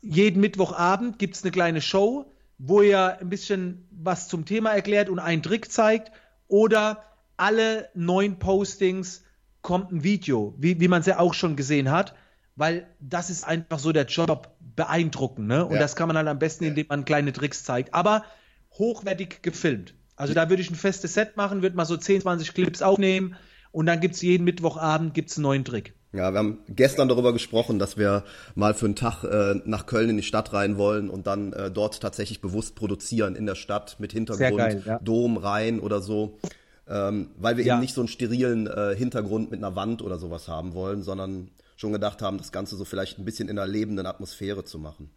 Jeden 0.00 0.40
Mittwochabend 0.40 1.18
gibt 1.18 1.36
es 1.36 1.42
eine 1.42 1.50
kleine 1.50 1.80
Show, 1.80 2.32
wo 2.58 2.82
ihr 2.82 3.18
ein 3.20 3.28
bisschen 3.28 3.86
was 3.90 4.28
zum 4.28 4.44
Thema 4.44 4.70
erklärt 4.72 5.08
und 5.08 5.18
einen 5.18 5.42
Trick 5.42 5.70
zeigt. 5.70 6.10
Oder 6.48 7.04
alle 7.36 7.88
neun 7.94 8.38
Postings 8.38 9.24
kommt 9.62 9.92
ein 9.92 10.02
Video, 10.02 10.54
wie, 10.58 10.80
wie 10.80 10.88
man 10.88 11.00
es 11.00 11.06
ja 11.06 11.18
auch 11.18 11.34
schon 11.34 11.54
gesehen 11.54 11.90
hat, 11.90 12.14
weil 12.56 12.86
das 12.98 13.30
ist 13.30 13.44
einfach 13.44 13.78
so 13.78 13.92
der 13.92 14.06
Job 14.06 14.56
beeindruckend. 14.74 15.48
Ne? 15.48 15.64
Und 15.64 15.74
ja. 15.74 15.80
das 15.80 15.96
kann 15.96 16.08
man 16.08 16.16
halt 16.16 16.28
am 16.28 16.38
besten, 16.38 16.64
indem 16.64 16.86
man 16.88 17.04
kleine 17.04 17.32
Tricks 17.32 17.64
zeigt. 17.64 17.94
Aber 17.94 18.24
hochwertig 18.72 19.42
gefilmt. 19.42 19.94
Also 20.20 20.34
da 20.34 20.50
würde 20.50 20.60
ich 20.62 20.70
ein 20.70 20.74
festes 20.74 21.14
Set 21.14 21.36
machen, 21.38 21.62
würde 21.62 21.76
mal 21.76 21.86
so 21.86 21.96
10, 21.96 22.20
20 22.20 22.52
Clips 22.52 22.82
aufnehmen 22.82 23.36
und 23.72 23.86
dann 23.86 24.00
gibt 24.00 24.16
es 24.16 24.22
jeden 24.22 24.44
Mittwochabend 24.44 25.14
gibt's 25.14 25.38
einen 25.38 25.44
neuen 25.44 25.64
Trick. 25.64 25.94
Ja, 26.12 26.32
wir 26.32 26.38
haben 26.38 26.58
gestern 26.68 27.08
darüber 27.08 27.32
gesprochen, 27.32 27.78
dass 27.78 27.96
wir 27.96 28.24
mal 28.54 28.74
für 28.74 28.84
einen 28.84 28.96
Tag 28.96 29.24
äh, 29.24 29.60
nach 29.64 29.86
Köln 29.86 30.10
in 30.10 30.16
die 30.18 30.22
Stadt 30.22 30.52
rein 30.52 30.76
wollen 30.76 31.08
und 31.08 31.26
dann 31.26 31.54
äh, 31.54 31.70
dort 31.70 32.00
tatsächlich 32.00 32.42
bewusst 32.42 32.74
produzieren 32.74 33.34
in 33.34 33.46
der 33.46 33.54
Stadt 33.54 33.96
mit 33.98 34.12
Hintergrund, 34.12 34.58
geil, 34.58 34.82
ja. 34.84 34.98
Dom, 34.98 35.38
Rhein 35.38 35.80
oder 35.80 36.02
so. 36.02 36.38
Ähm, 36.86 37.30
weil 37.38 37.56
wir 37.56 37.64
ja. 37.64 37.74
eben 37.74 37.80
nicht 37.80 37.94
so 37.94 38.02
einen 38.02 38.08
sterilen 38.08 38.66
äh, 38.66 38.94
Hintergrund 38.96 39.50
mit 39.50 39.60
einer 39.62 39.74
Wand 39.74 40.02
oder 40.02 40.18
sowas 40.18 40.48
haben 40.48 40.74
wollen, 40.74 41.02
sondern 41.02 41.50
schon 41.76 41.92
gedacht 41.92 42.20
haben, 42.20 42.36
das 42.36 42.52
Ganze 42.52 42.76
so 42.76 42.84
vielleicht 42.84 43.18
ein 43.18 43.24
bisschen 43.24 43.48
in 43.48 43.58
einer 43.58 43.70
lebenden 43.70 44.04
Atmosphäre 44.04 44.64
zu 44.64 44.78
machen. 44.78 45.08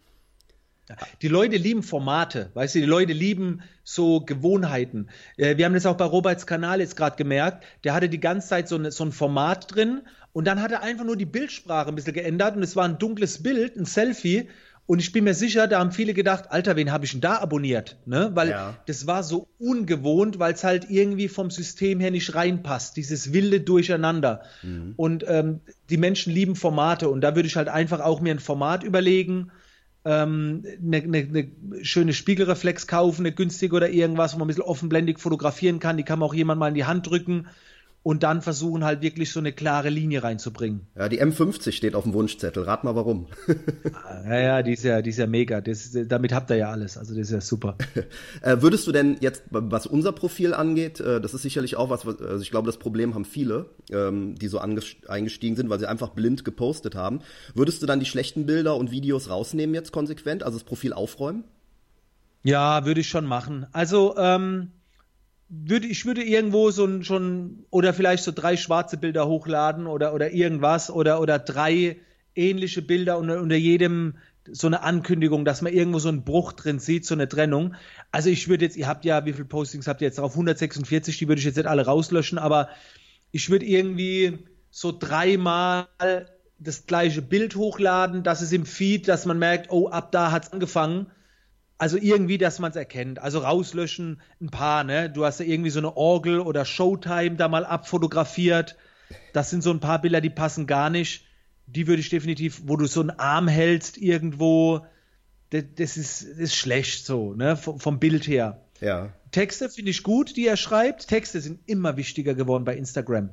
Die 1.21 1.27
Leute 1.27 1.57
lieben 1.57 1.83
Formate, 1.83 2.51
weißt 2.53 2.75
du, 2.75 2.79
die 2.79 2.85
Leute 2.85 3.13
lieben 3.13 3.61
so 3.83 4.21
Gewohnheiten. 4.21 5.07
Äh, 5.37 5.57
wir 5.57 5.65
haben 5.65 5.73
das 5.73 5.85
auch 5.85 5.95
bei 5.95 6.05
Roberts 6.05 6.45
Kanal 6.45 6.81
jetzt 6.81 6.95
gerade 6.95 7.15
gemerkt. 7.15 7.63
Der 7.83 7.93
hatte 7.93 8.09
die 8.09 8.19
ganze 8.19 8.49
Zeit 8.49 8.67
so, 8.67 8.75
eine, 8.75 8.91
so 8.91 9.05
ein 9.05 9.11
Format 9.11 9.73
drin 9.73 10.01
und 10.33 10.45
dann 10.45 10.61
hat 10.61 10.71
er 10.71 10.81
einfach 10.81 11.05
nur 11.05 11.15
die 11.15 11.25
Bildsprache 11.25 11.89
ein 11.89 11.95
bisschen 11.95 12.13
geändert 12.13 12.55
und 12.55 12.63
es 12.63 12.75
war 12.75 12.85
ein 12.85 12.97
dunkles 12.97 13.43
Bild, 13.43 13.77
ein 13.77 13.85
Selfie. 13.85 14.49
Und 14.85 14.99
ich 14.99 15.13
bin 15.13 15.23
mir 15.23 15.33
sicher, 15.33 15.67
da 15.67 15.79
haben 15.79 15.93
viele 15.93 16.13
gedacht, 16.13 16.51
Alter, 16.51 16.75
wen 16.75 16.91
habe 16.91 17.05
ich 17.05 17.11
denn 17.11 17.21
da 17.21 17.37
abonniert? 17.37 17.95
Ne? 18.05 18.31
Weil 18.33 18.49
ja. 18.49 18.75
das 18.85 19.07
war 19.07 19.23
so 19.23 19.47
ungewohnt, 19.57 20.39
weil 20.39 20.53
es 20.53 20.65
halt 20.65 20.89
irgendwie 20.89 21.29
vom 21.29 21.49
System 21.51 22.01
her 22.01 22.11
nicht 22.11 22.35
reinpasst, 22.35 22.97
dieses 22.97 23.31
wilde 23.31 23.61
Durcheinander. 23.61 24.41
Mhm. 24.61 24.93
Und 24.97 25.23
ähm, 25.25 25.61
die 25.89 25.95
Menschen 25.95 26.33
lieben 26.33 26.57
Formate 26.57 27.07
und 27.07 27.21
da 27.21 27.35
würde 27.35 27.47
ich 27.47 27.55
halt 27.55 27.69
einfach 27.69 28.01
auch 28.01 28.19
mir 28.19 28.31
ein 28.31 28.39
Format 28.39 28.83
überlegen, 28.83 29.51
ähm, 30.05 30.63
eine, 30.81 30.97
eine, 30.97 31.17
eine 31.17 31.85
schöne 31.85 32.13
Spiegelreflex 32.13 32.87
kaufen, 32.87 33.25
eine 33.25 33.33
günstige 33.33 33.75
oder 33.75 33.89
irgendwas, 33.89 34.33
wo 34.33 34.39
man 34.39 34.45
ein 34.45 34.47
bisschen 34.47 34.63
offenblendig 34.63 35.19
fotografieren 35.19 35.79
kann. 35.79 35.97
Die 35.97 36.03
kann 36.03 36.19
man 36.19 36.29
auch 36.29 36.33
jemand 36.33 36.59
mal 36.59 36.67
in 36.69 36.75
die 36.75 36.85
Hand 36.85 37.09
drücken 37.09 37.47
und 38.03 38.23
dann 38.23 38.41
versuchen 38.41 38.83
halt 38.83 39.01
wirklich 39.01 39.31
so 39.31 39.39
eine 39.39 39.53
klare 39.53 39.89
Linie 39.89 40.23
reinzubringen. 40.23 40.87
Ja, 40.95 41.07
die 41.07 41.23
M50 41.23 41.71
steht 41.71 41.95
auf 41.95 42.03
dem 42.03 42.13
Wunschzettel. 42.13 42.63
Rat 42.63 42.83
mal 42.83 42.95
warum. 42.95 43.27
ja, 44.25 44.39
ja, 44.39 44.61
die 44.61 44.73
ist 44.73 44.83
ja, 44.83 45.01
die 45.01 45.09
ist 45.09 45.17
ja 45.17 45.25
mega. 45.25 45.61
Das, 45.61 45.97
damit 46.07 46.33
habt 46.33 46.51
ihr 46.51 46.57
ja 46.57 46.69
alles. 46.69 46.97
Also 46.97 47.15
das 47.15 47.27
ist 47.27 47.31
ja 47.31 47.39
super. 47.39 47.77
äh, 48.41 48.57
würdest 48.59 48.85
du 48.87 48.91
denn 48.91 49.15
jetzt, 49.21 49.43
was 49.49 49.87
unser 49.87 50.11
Profil 50.11 50.53
angeht, 50.53 50.99
äh, 50.99 51.21
das 51.21 51.33
ist 51.33 51.43
sicherlich 51.43 51.77
auch 51.77 51.89
was, 51.89 52.05
also 52.05 52.41
ich 52.41 52.51
glaube, 52.51 52.65
das 52.65 52.77
Problem 52.77 53.15
haben 53.15 53.25
viele, 53.25 53.69
ähm, 53.89 54.35
die 54.35 54.49
so 54.49 54.59
eingestiegen 54.59 55.55
sind, 55.55 55.69
weil 55.69 55.79
sie 55.79 55.87
einfach 55.87 56.09
blind 56.09 56.43
gepostet 56.43 56.95
haben. 56.95 57.21
Würdest 57.55 57.81
du 57.81 57.85
dann 57.85 58.01
die 58.01 58.05
schlechten 58.05 58.45
Bilder 58.45 58.75
und 58.75 58.91
Videos 58.91 59.29
rausnehmen 59.29 59.73
jetzt 59.73 59.93
konsequent, 59.93 60.43
also 60.43 60.57
das 60.57 60.65
Profil 60.65 60.91
aufräumen? 60.91 61.45
Ja, 62.43 62.85
würde 62.85 62.99
ich 62.99 63.07
schon 63.07 63.25
machen. 63.25 63.65
Also, 63.71 64.15
ähm, 64.17 64.71
würde, 65.55 65.87
ich 65.87 66.05
würde 66.05 66.23
irgendwo 66.23 66.71
so 66.71 66.85
ein, 66.85 67.03
schon, 67.03 67.65
oder 67.69 67.93
vielleicht 67.93 68.23
so 68.23 68.31
drei 68.31 68.57
schwarze 68.57 68.97
Bilder 68.97 69.27
hochladen 69.27 69.87
oder, 69.87 70.13
oder 70.13 70.31
irgendwas 70.31 70.89
oder, 70.89 71.21
oder 71.21 71.39
drei 71.39 71.97
ähnliche 72.35 72.81
Bilder 72.81 73.17
unter, 73.17 73.39
unter 73.39 73.55
jedem 73.55 74.15
so 74.51 74.67
eine 74.67 74.81
Ankündigung, 74.81 75.45
dass 75.45 75.61
man 75.61 75.71
irgendwo 75.71 75.99
so 75.99 76.09
einen 76.09 76.23
Bruch 76.23 76.53
drin 76.53 76.79
sieht, 76.79 77.05
so 77.05 77.13
eine 77.13 77.29
Trennung. 77.29 77.75
Also 78.11 78.29
ich 78.29 78.49
würde 78.49 78.65
jetzt, 78.65 78.75
ihr 78.75 78.87
habt 78.87 79.05
ja, 79.05 79.25
wie 79.25 79.31
viele 79.31 79.45
Postings 79.45 79.87
habt 79.87 80.01
ihr 80.01 80.07
jetzt 80.07 80.17
drauf? 80.17 80.31
146, 80.31 81.17
die 81.17 81.27
würde 81.27 81.39
ich 81.39 81.45
jetzt 81.45 81.55
nicht 81.55 81.67
alle 81.67 81.85
rauslöschen, 81.85 82.37
aber 82.37 82.67
ich 83.31 83.49
würde 83.49 83.65
irgendwie 83.65 84.39
so 84.69 84.91
dreimal 84.91 85.87
das 86.59 86.87
gleiche 86.87 87.21
Bild 87.21 87.55
hochladen, 87.55 88.23
dass 88.23 88.41
es 88.41 88.51
im 88.51 88.65
Feed, 88.65 89.07
dass 89.07 89.25
man 89.25 89.39
merkt, 89.39 89.71
oh, 89.71 89.87
ab 89.87 90.11
da 90.11 90.31
hat 90.31 90.45
es 90.45 90.51
angefangen 90.51 91.07
also 91.83 91.97
irgendwie, 91.97 92.37
dass 92.37 92.59
man 92.59 92.71
es 92.71 92.77
erkennt. 92.77 93.19
Also 93.19 93.39
rauslöschen 93.39 94.21
ein 94.39 94.49
paar, 94.49 94.85
ne? 94.85 95.09
Du 95.09 95.25
hast 95.25 95.41
ja 95.41 95.45
irgendwie 95.45 95.69
so 95.69 95.79
eine 95.79 95.97
Orgel 95.97 96.39
oder 96.39 96.63
Showtime 96.63 97.35
da 97.35 97.49
mal 97.49 97.65
abfotografiert. 97.65 98.77
Das 99.33 99.49
sind 99.49 99.63
so 99.63 99.71
ein 99.71 99.81
paar 99.81 99.99
Bilder, 99.99 100.21
die 100.21 100.29
passen 100.29 100.65
gar 100.65 100.89
nicht. 100.89 101.25
Die 101.65 101.85
würde 101.85 101.99
ich 101.99 102.07
definitiv, 102.07 102.61
wo 102.67 102.77
du 102.77 102.85
so 102.85 103.01
einen 103.01 103.09
Arm 103.09 103.49
hältst 103.49 103.97
irgendwo, 103.97 104.85
das, 105.49 105.65
das 105.75 105.97
ist, 105.97 106.23
das 106.23 106.37
ist 106.37 106.55
schlecht 106.55 107.05
so, 107.05 107.33
ne? 107.33 107.57
V 107.57 107.77
vom 107.79 107.99
Bild 107.99 108.27
her. 108.27 108.61
Ja. 108.79 109.11
Texte 109.31 109.67
finde 109.67 109.91
ich 109.91 110.03
gut, 110.03 110.37
die 110.37 110.47
er 110.47 110.55
schreibt. 110.55 111.09
Texte 111.09 111.41
sind 111.41 111.59
immer 111.65 111.97
wichtiger 111.97 112.33
geworden 112.33 112.63
bei 112.63 112.77
Instagram. 112.77 113.31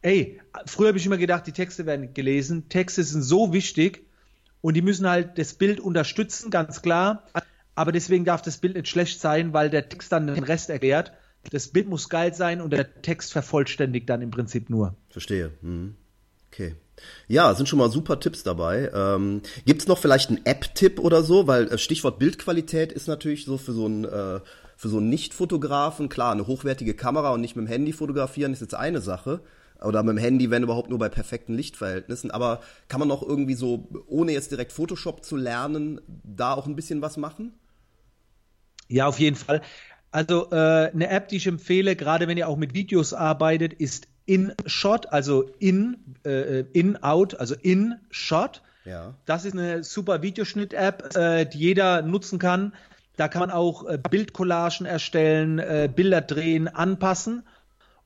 Ey, 0.00 0.40
früher 0.64 0.88
habe 0.88 0.98
ich 0.98 1.04
immer 1.04 1.18
gedacht, 1.18 1.46
die 1.46 1.52
Texte 1.52 1.84
werden 1.84 2.14
gelesen. 2.14 2.70
Texte 2.70 3.04
sind 3.04 3.20
so 3.20 3.52
wichtig 3.52 4.06
und 4.62 4.78
die 4.78 4.82
müssen 4.82 5.06
halt 5.06 5.36
das 5.36 5.52
Bild 5.52 5.78
unterstützen, 5.78 6.50
ganz 6.50 6.80
klar 6.80 7.24
aber 7.74 7.92
deswegen 7.92 8.24
darf 8.24 8.42
das 8.42 8.58
Bild 8.58 8.74
nicht 8.76 8.88
schlecht 8.88 9.20
sein, 9.20 9.52
weil 9.52 9.70
der 9.70 9.88
Text 9.88 10.12
dann 10.12 10.26
den 10.26 10.44
Rest 10.44 10.70
erklärt. 10.70 11.12
Das 11.50 11.68
Bild 11.68 11.88
muss 11.88 12.08
geil 12.08 12.34
sein 12.34 12.60
und 12.60 12.70
der 12.72 13.02
Text 13.02 13.32
vervollständigt 13.32 14.08
dann 14.08 14.22
im 14.22 14.30
Prinzip 14.30 14.70
nur. 14.70 14.94
Verstehe. 15.08 15.50
Mhm. 15.60 15.96
Okay. 16.52 16.76
Ja, 17.26 17.54
sind 17.54 17.68
schon 17.68 17.78
mal 17.78 17.90
super 17.90 18.20
Tipps 18.20 18.42
dabei. 18.42 18.90
Ähm, 18.94 19.40
Gibt 19.64 19.82
es 19.82 19.88
noch 19.88 19.98
vielleicht 19.98 20.28
einen 20.28 20.44
App-Tipp 20.44 21.00
oder 21.00 21.22
so? 21.22 21.46
Weil 21.46 21.68
äh, 21.68 21.78
Stichwort 21.78 22.18
Bildqualität 22.18 22.92
ist 22.92 23.08
natürlich 23.08 23.44
so 23.44 23.58
für 23.58 23.72
so 23.72 23.86
einen 23.86 24.04
äh, 24.04 24.40
für 24.76 24.88
so 24.88 24.98
einen 24.98 25.10
Nicht-Fotografen, 25.10 26.08
klar, 26.08 26.32
eine 26.32 26.48
hochwertige 26.48 26.94
Kamera 26.94 27.30
und 27.30 27.40
nicht 27.40 27.54
mit 27.54 27.66
dem 27.66 27.70
Handy 27.70 27.92
fotografieren 27.92 28.52
ist 28.52 28.62
jetzt 28.62 28.74
eine 28.74 29.00
Sache. 29.00 29.40
Oder 29.80 30.02
mit 30.02 30.16
dem 30.16 30.18
Handy, 30.18 30.50
wenn 30.50 30.64
überhaupt 30.64 30.90
nur 30.90 30.98
bei 30.98 31.08
perfekten 31.08 31.54
Lichtverhältnissen. 31.54 32.30
Aber 32.30 32.60
kann 32.88 32.98
man 33.00 33.08
noch 33.08 33.22
irgendwie 33.22 33.54
so, 33.54 33.88
ohne 34.06 34.32
jetzt 34.32 34.50
direkt 34.50 34.72
Photoshop 34.72 35.24
zu 35.24 35.36
lernen, 35.36 36.00
da 36.24 36.54
auch 36.54 36.66
ein 36.66 36.76
bisschen 36.76 37.00
was 37.00 37.16
machen? 37.16 37.54
Ja, 38.92 39.06
auf 39.06 39.18
jeden 39.18 39.36
Fall. 39.36 39.62
Also 40.10 40.50
äh, 40.50 40.90
eine 40.90 41.08
App, 41.08 41.28
die 41.28 41.36
ich 41.36 41.46
empfehle, 41.46 41.96
gerade 41.96 42.28
wenn 42.28 42.36
ihr 42.36 42.48
auch 42.48 42.58
mit 42.58 42.74
Videos 42.74 43.14
arbeitet, 43.14 43.72
ist 43.72 44.06
InShot, 44.26 45.06
also 45.06 45.50
in, 45.58 45.96
äh, 46.24 46.60
in, 46.72 47.02
out, 47.02 47.34
also 47.34 47.54
InShot. 47.54 48.62
Ja. 48.84 49.14
Das 49.24 49.44
ist 49.46 49.54
eine 49.54 49.82
super 49.82 50.22
Videoschnitt-App, 50.22 51.16
äh, 51.16 51.46
die 51.46 51.58
jeder 51.58 52.02
nutzen 52.02 52.38
kann. 52.38 52.74
Da 53.16 53.28
kann 53.28 53.40
man 53.40 53.50
auch 53.50 53.88
äh, 53.88 53.98
Bildcollagen 53.98 54.86
erstellen, 54.86 55.58
äh, 55.58 55.88
Bilder 55.94 56.20
drehen, 56.20 56.68
anpassen. 56.68 57.44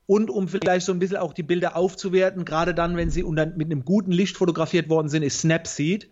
Und 0.05 0.29
um 0.29 0.47
vielleicht 0.47 0.85
so 0.85 0.93
ein 0.93 0.99
bisschen 0.99 1.17
auch 1.17 1.33
die 1.33 1.43
Bilder 1.43 1.75
aufzuwerten, 1.75 2.45
gerade 2.45 2.73
dann, 2.73 2.95
wenn 2.95 3.09
sie 3.09 3.23
unter, 3.23 3.45
mit 3.45 3.65
einem 3.65 3.83
guten 3.83 4.13
Licht 4.13 4.37
fotografiert 4.37 4.87
worden 4.87 5.09
sind, 5.09 5.23
ist 5.23 5.41
Snapseed. 5.41 6.09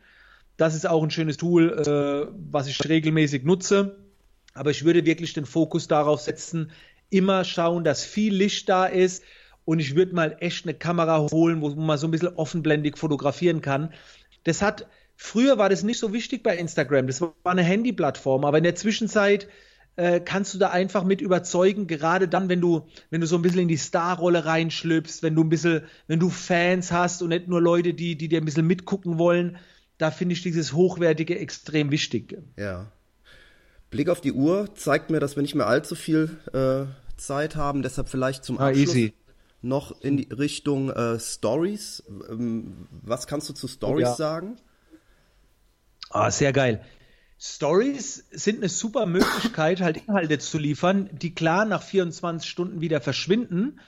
Das 0.57 0.75
ist 0.75 0.87
auch 0.87 1.01
ein 1.01 1.11
schönes 1.11 1.37
Tool, 1.37 1.71
äh, 1.71 2.35
was 2.51 2.67
ich 2.67 2.89
regelmäßig 2.89 3.45
nutze. 3.45 4.04
Aber 4.55 4.71
ich 4.71 4.83
würde 4.83 5.05
wirklich 5.05 5.33
den 5.33 5.45
Fokus 5.45 5.87
darauf 5.87 6.21
setzen, 6.21 6.71
immer 7.11 7.43
schauen, 7.43 7.83
dass 7.83 8.03
viel 8.03 8.33
Licht 8.33 8.67
da 8.67 8.85
ist. 8.85 9.23
Und 9.63 9.79
ich 9.79 9.95
würde 9.95 10.15
mal 10.15 10.37
echt 10.39 10.65
eine 10.65 10.73
Kamera 10.73 11.27
holen, 11.31 11.61
wo 11.61 11.69
man 11.69 11.97
so 11.97 12.07
ein 12.07 12.11
bisschen 12.11 12.35
offenblendig 12.35 12.97
fotografieren 12.97 13.61
kann. 13.61 13.93
Das 14.43 14.61
hat, 14.61 14.87
früher 15.15 15.57
war 15.57 15.69
das 15.69 15.83
nicht 15.83 15.99
so 15.99 16.13
wichtig 16.13 16.41
bei 16.41 16.57
Instagram. 16.57 17.07
Das 17.07 17.21
war 17.21 17.33
eine 17.43 17.63
Handyplattform. 17.63 18.45
Aber 18.45 18.57
in 18.57 18.63
der 18.63 18.75
Zwischenzeit 18.75 19.47
äh, 19.95 20.19
kannst 20.19 20.53
du 20.53 20.57
da 20.57 20.69
einfach 20.69 21.03
mit 21.03 21.21
überzeugen, 21.21 21.87
gerade 21.87 22.27
dann, 22.27 22.49
wenn 22.49 22.61
du, 22.61 22.87
wenn 23.09 23.21
du 23.21 23.27
so 23.27 23.37
ein 23.37 23.41
bisschen 23.41 23.61
in 23.61 23.67
die 23.67 23.77
Starrolle 23.77 24.45
reinschlüpfst, 24.45 25.23
wenn 25.23 25.35
du 25.35 25.43
ein 25.43 25.49
bisschen, 25.49 25.83
wenn 26.07 26.19
du 26.19 26.29
Fans 26.29 26.91
hast 26.91 27.21
und 27.21 27.29
nicht 27.29 27.47
nur 27.47 27.61
Leute, 27.61 27.93
die, 27.93 28.17
die 28.17 28.27
dir 28.27 28.41
ein 28.41 28.45
bisschen 28.45 28.67
mitgucken 28.67 29.17
wollen, 29.17 29.57
da 29.97 30.11
finde 30.11 30.33
ich 30.33 30.41
dieses 30.41 30.73
Hochwertige 30.73 31.39
extrem 31.39 31.91
wichtig. 31.91 32.37
Ja. 32.57 32.91
Blick 33.89 34.09
auf 34.09 34.21
die 34.21 34.33
Uhr 34.33 34.73
zeigt 34.75 35.09
mir, 35.09 35.19
dass 35.19 35.35
wir 35.35 35.41
nicht 35.41 35.55
mehr 35.55 35.67
allzu 35.67 35.95
viel 35.95 36.37
äh, 36.53 36.85
Zeit 37.17 37.55
haben, 37.55 37.81
deshalb 37.81 38.09
vielleicht 38.09 38.43
zum 38.43 38.59
ah, 38.59 38.67
Abschluss 38.67 38.95
easy. 38.95 39.13
noch 39.61 40.01
in 40.01 40.17
die 40.17 40.31
Richtung 40.31 40.89
äh, 40.89 41.19
Stories. 41.19 42.03
Ähm, 42.29 42.87
was 42.89 43.27
kannst 43.27 43.49
du 43.49 43.53
zu 43.53 43.67
Stories 43.67 44.07
ja. 44.07 44.15
sagen? 44.15 44.57
Ah, 46.09 46.31
sehr 46.31 46.53
geil. 46.53 46.83
Stories 47.37 48.25
sind 48.31 48.57
eine 48.57 48.69
super 48.69 49.05
Möglichkeit, 49.05 49.81
halt 49.81 49.97
Inhalte 49.97 50.39
zu 50.39 50.57
liefern, 50.57 51.09
die 51.11 51.35
klar 51.35 51.65
nach 51.65 51.83
24 51.83 52.49
Stunden 52.49 52.81
wieder 52.81 53.01
verschwinden. 53.01 53.79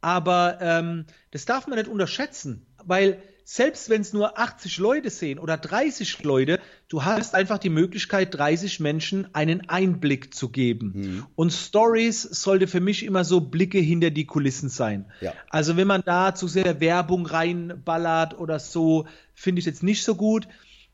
Aber 0.00 0.58
ähm, 0.60 1.06
das 1.30 1.44
darf 1.44 1.66
man 1.66 1.78
nicht 1.78 1.88
unterschätzen, 1.88 2.66
weil 2.84 3.22
selbst 3.52 3.90
wenn 3.90 4.00
es 4.00 4.12
nur 4.12 4.38
80 4.38 4.78
Leute 4.78 5.10
sehen 5.10 5.40
oder 5.40 5.56
30 5.56 6.22
Leute, 6.22 6.60
du 6.86 7.04
hast 7.04 7.34
einfach 7.34 7.58
die 7.58 7.68
Möglichkeit, 7.68 8.32
30 8.32 8.78
Menschen 8.78 9.26
einen 9.34 9.68
Einblick 9.68 10.32
zu 10.32 10.50
geben. 10.50 10.92
Mhm. 10.94 11.26
Und 11.34 11.52
Stories 11.52 12.22
sollte 12.22 12.68
für 12.68 12.78
mich 12.78 13.04
immer 13.04 13.24
so 13.24 13.40
Blicke 13.40 13.78
hinter 13.80 14.10
die 14.10 14.24
Kulissen 14.24 14.68
sein. 14.68 15.06
Ja. 15.20 15.32
Also 15.48 15.76
wenn 15.76 15.88
man 15.88 16.02
da 16.06 16.32
zu 16.32 16.46
sehr 16.46 16.78
Werbung 16.78 17.26
reinballert 17.26 18.38
oder 18.38 18.60
so, 18.60 19.08
finde 19.34 19.58
ich 19.58 19.66
jetzt 19.66 19.82
nicht 19.82 20.04
so 20.04 20.14
gut. 20.14 20.46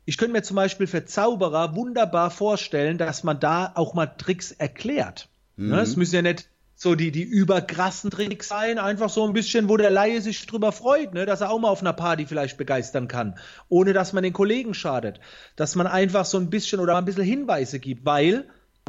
Ich 0.07 0.17
könnte 0.17 0.33
mir 0.33 0.43
zum 0.43 0.57
Beispiel 0.57 0.87
für 0.87 1.05
Zauberer 1.05 1.77
wunderbar 1.77 2.31
vorstellen, 2.31 2.97
dass 2.97 3.23
man 3.23 3.39
da 3.39 3.71
auch 3.75 3.93
mal 3.93 4.07
Tricks 4.07 4.53
erklärt. 4.53 5.29
Ne, 5.57 5.75
mhm. 5.75 5.81
Es 5.81 5.97
müssen 5.97 6.15
ja 6.15 6.23
nicht 6.23 6.49
so 6.79 6.95
die, 6.95 7.11
die 7.11 7.23
überkrassen 7.23 8.11
Tricks 8.11 8.49
sein, 8.49 8.79
einfach 8.79 9.09
so 9.09 9.27
ein 9.27 9.33
bisschen, 9.33 9.71
wo 9.71 9.79
der 9.79 9.91
Laie 9.91 10.21
sich 10.21 10.45
drüber 10.47 10.73
freut, 10.73 11.15
ne, 11.15 11.25
dass 11.25 11.41
er 11.41 11.51
auch 11.51 11.59
mal 11.59 11.71
auf 11.71 11.81
einer 11.81 11.95
Party 11.95 12.27
vielleicht 12.27 12.59
begeistern 12.59 13.09
kann, 13.09 13.39
ohne 13.71 13.95
dass 13.95 14.13
man 14.13 14.23
den 14.23 14.35
Kollegen 14.35 14.75
schadet. 14.75 15.19
Dass 15.57 15.75
man 15.75 15.87
einfach 15.87 16.27
so 16.27 16.37
ein 16.39 16.51
bisschen 16.51 16.79
oder 16.79 16.97
ein 16.97 17.07
bisschen 17.07 17.25
Hinweise 17.25 17.81
gibt, 17.81 18.05
weil 18.05 18.45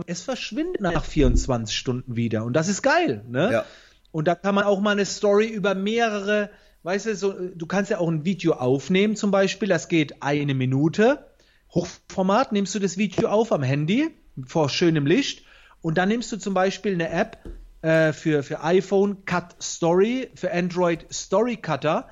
es 0.05 0.21
verschwindet 0.21 0.81
nach 0.81 1.05
24 1.05 1.75
Stunden 1.75 2.17
wieder 2.17 2.43
und 2.43 2.53
das 2.53 2.67
ist 2.67 2.83
geil, 2.83 3.23
ne? 3.27 3.51
Ja. 3.51 3.65
Und 4.11 4.27
da 4.27 4.35
kann 4.35 4.53
man 4.55 4.65
auch 4.65 4.79
mal 4.79 4.91
eine 4.91 5.05
Story 5.05 5.47
über 5.47 5.73
mehrere, 5.73 6.49
weißt 6.83 7.07
du, 7.07 7.15
so, 7.15 7.33
du 7.33 7.65
kannst 7.67 7.89
ja 7.89 7.99
auch 7.99 8.09
ein 8.09 8.25
Video 8.25 8.53
aufnehmen 8.53 9.15
zum 9.15 9.31
Beispiel, 9.31 9.69
das 9.69 9.87
geht 9.87 10.21
eine 10.21 10.53
Minute, 10.53 11.25
Hochformat, 11.73 12.51
nimmst 12.51 12.75
du 12.75 12.79
das 12.79 12.97
Video 12.97 13.29
auf 13.29 13.51
am 13.51 13.63
Handy 13.63 14.09
vor 14.45 14.69
schönem 14.69 15.05
Licht 15.05 15.43
und 15.81 15.97
dann 15.97 16.09
nimmst 16.09 16.31
du 16.31 16.37
zum 16.37 16.53
Beispiel 16.53 16.93
eine 16.93 17.09
App, 17.09 17.37
äh, 17.81 18.13
für, 18.13 18.43
für 18.43 18.63
iPhone 18.63 19.25
Cut 19.25 19.55
Story, 19.61 20.29
für 20.35 20.51
Android 20.51 21.05
Story 21.11 21.57
Cutter. 21.57 22.07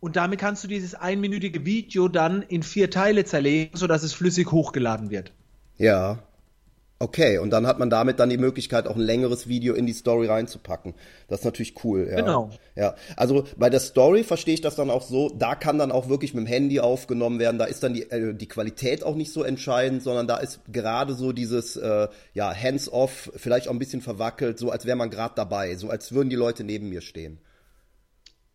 Und 0.00 0.16
damit 0.16 0.40
kannst 0.40 0.64
du 0.64 0.68
dieses 0.68 0.94
einminütige 0.94 1.64
Video 1.64 2.08
dann 2.08 2.42
in 2.42 2.62
vier 2.62 2.90
Teile 2.90 3.24
zerlegen, 3.24 3.76
sodass 3.76 4.02
es 4.02 4.12
flüssig 4.12 4.50
hochgeladen 4.50 5.10
wird. 5.10 5.32
Ja, 5.78 6.18
Okay, 7.02 7.38
und 7.38 7.50
dann 7.50 7.66
hat 7.66 7.80
man 7.80 7.90
damit 7.90 8.20
dann 8.20 8.30
die 8.30 8.38
Möglichkeit, 8.38 8.86
auch 8.86 8.94
ein 8.94 9.02
längeres 9.02 9.48
Video 9.48 9.74
in 9.74 9.86
die 9.86 9.92
Story 9.92 10.28
reinzupacken. 10.28 10.94
Das 11.26 11.40
ist 11.40 11.44
natürlich 11.44 11.74
cool. 11.82 12.06
Ja. 12.08 12.14
Genau. 12.14 12.50
Ja, 12.76 12.94
also 13.16 13.42
bei 13.56 13.70
der 13.70 13.80
Story 13.80 14.22
verstehe 14.22 14.54
ich 14.54 14.60
das 14.60 14.76
dann 14.76 14.88
auch 14.88 15.02
so, 15.02 15.28
da 15.28 15.56
kann 15.56 15.78
dann 15.78 15.90
auch 15.90 16.08
wirklich 16.08 16.32
mit 16.32 16.44
dem 16.44 16.46
Handy 16.46 16.78
aufgenommen 16.78 17.40
werden. 17.40 17.58
Da 17.58 17.64
ist 17.64 17.82
dann 17.82 17.94
die, 17.94 18.08
äh, 18.08 18.34
die 18.34 18.46
Qualität 18.46 19.02
auch 19.02 19.16
nicht 19.16 19.32
so 19.32 19.42
entscheidend, 19.42 20.04
sondern 20.04 20.28
da 20.28 20.36
ist 20.36 20.60
gerade 20.70 21.14
so 21.14 21.32
dieses 21.32 21.74
äh, 21.74 22.06
ja 22.34 22.54
hands-off, 22.54 23.32
vielleicht 23.34 23.66
auch 23.66 23.72
ein 23.72 23.80
bisschen 23.80 24.00
verwackelt, 24.00 24.60
so 24.60 24.70
als 24.70 24.86
wäre 24.86 24.96
man 24.96 25.10
gerade 25.10 25.34
dabei, 25.34 25.74
so 25.74 25.90
als 25.90 26.12
würden 26.12 26.30
die 26.30 26.36
Leute 26.36 26.62
neben 26.62 26.88
mir 26.88 27.00
stehen. 27.00 27.40